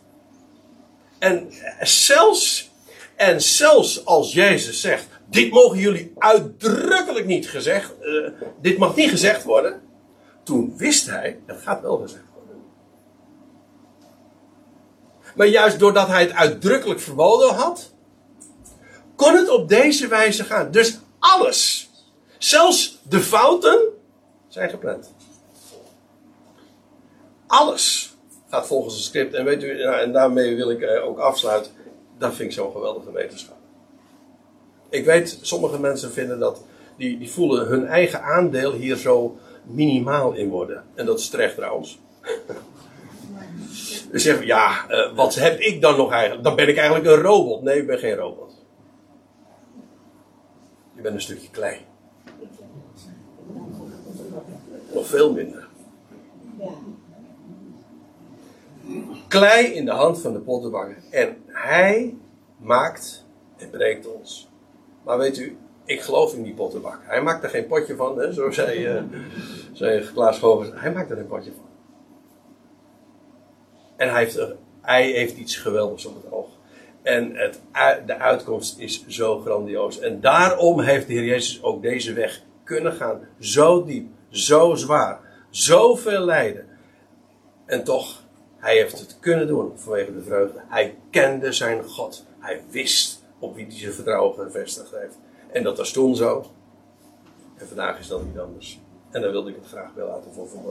[1.20, 1.50] En
[1.82, 2.69] zelfs,
[3.20, 8.30] en zelfs als Jezus zegt: Dit mogen jullie uitdrukkelijk niet gezegd, uh,
[8.62, 9.82] dit mag niet gezegd worden.
[10.44, 12.62] Toen wist hij, het gaat wel gezegd worden.
[15.36, 17.94] Maar juist doordat hij het uitdrukkelijk verboden had,
[19.16, 20.72] kon het op deze wijze gaan.
[20.72, 21.90] Dus alles,
[22.38, 23.80] zelfs de fouten,
[24.48, 25.14] zijn gepland.
[27.48, 28.14] Alles
[28.50, 29.34] gaat volgens het script.
[29.34, 31.72] En weet u, nou, en daarmee wil ik eh, ook afsluiten.
[32.20, 33.58] Dat vind ik zo'n geweldige wetenschap.
[34.90, 36.64] Ik weet, sommige mensen vinden dat,
[36.98, 40.84] die, die voelen hun eigen aandeel hier zo minimaal in worden.
[40.96, 42.00] En dat is terecht trouwens.
[44.12, 46.44] Ze zeggen, ja, uh, wat heb ik dan nog eigenlijk?
[46.44, 47.62] Dan ben ik eigenlijk een robot.
[47.62, 48.54] Nee, ik ben geen robot.
[50.96, 51.78] Je bent een stukje klei.
[54.94, 55.68] Nog veel minder.
[59.28, 60.98] Klei in de hand van de pottenbakker.
[61.12, 62.18] En hij
[62.58, 63.26] maakt
[63.58, 64.50] en breekt ons.
[65.04, 67.00] Maar weet u, ik geloof in die pottenbak.
[67.04, 69.02] Hij maakt er geen potje van, hè, zo zei, uh,
[69.74, 70.70] zei Klaas Govers.
[70.74, 71.68] Hij maakt er een potje van.
[73.96, 74.40] En hij heeft,
[74.82, 76.48] hij heeft iets geweldigs op het oog.
[77.02, 77.60] En het,
[78.06, 80.00] de uitkomst is zo grandioos.
[80.00, 83.28] En daarom heeft de Heer Jezus ook deze weg kunnen gaan.
[83.40, 86.66] Zo diep, zo zwaar, zoveel lijden.
[87.66, 88.19] En toch,
[88.60, 90.60] hij heeft het kunnen doen vanwege de vreugde.
[90.68, 92.26] Hij kende zijn God.
[92.40, 95.18] Hij wist op wie hij zijn vertrouwen gevestigd heeft.
[95.52, 96.46] En dat was toen zo.
[97.58, 98.80] En vandaag is dat niet anders.
[99.10, 100.68] En daar wilde ik het graag wel laten voor vanmorgen.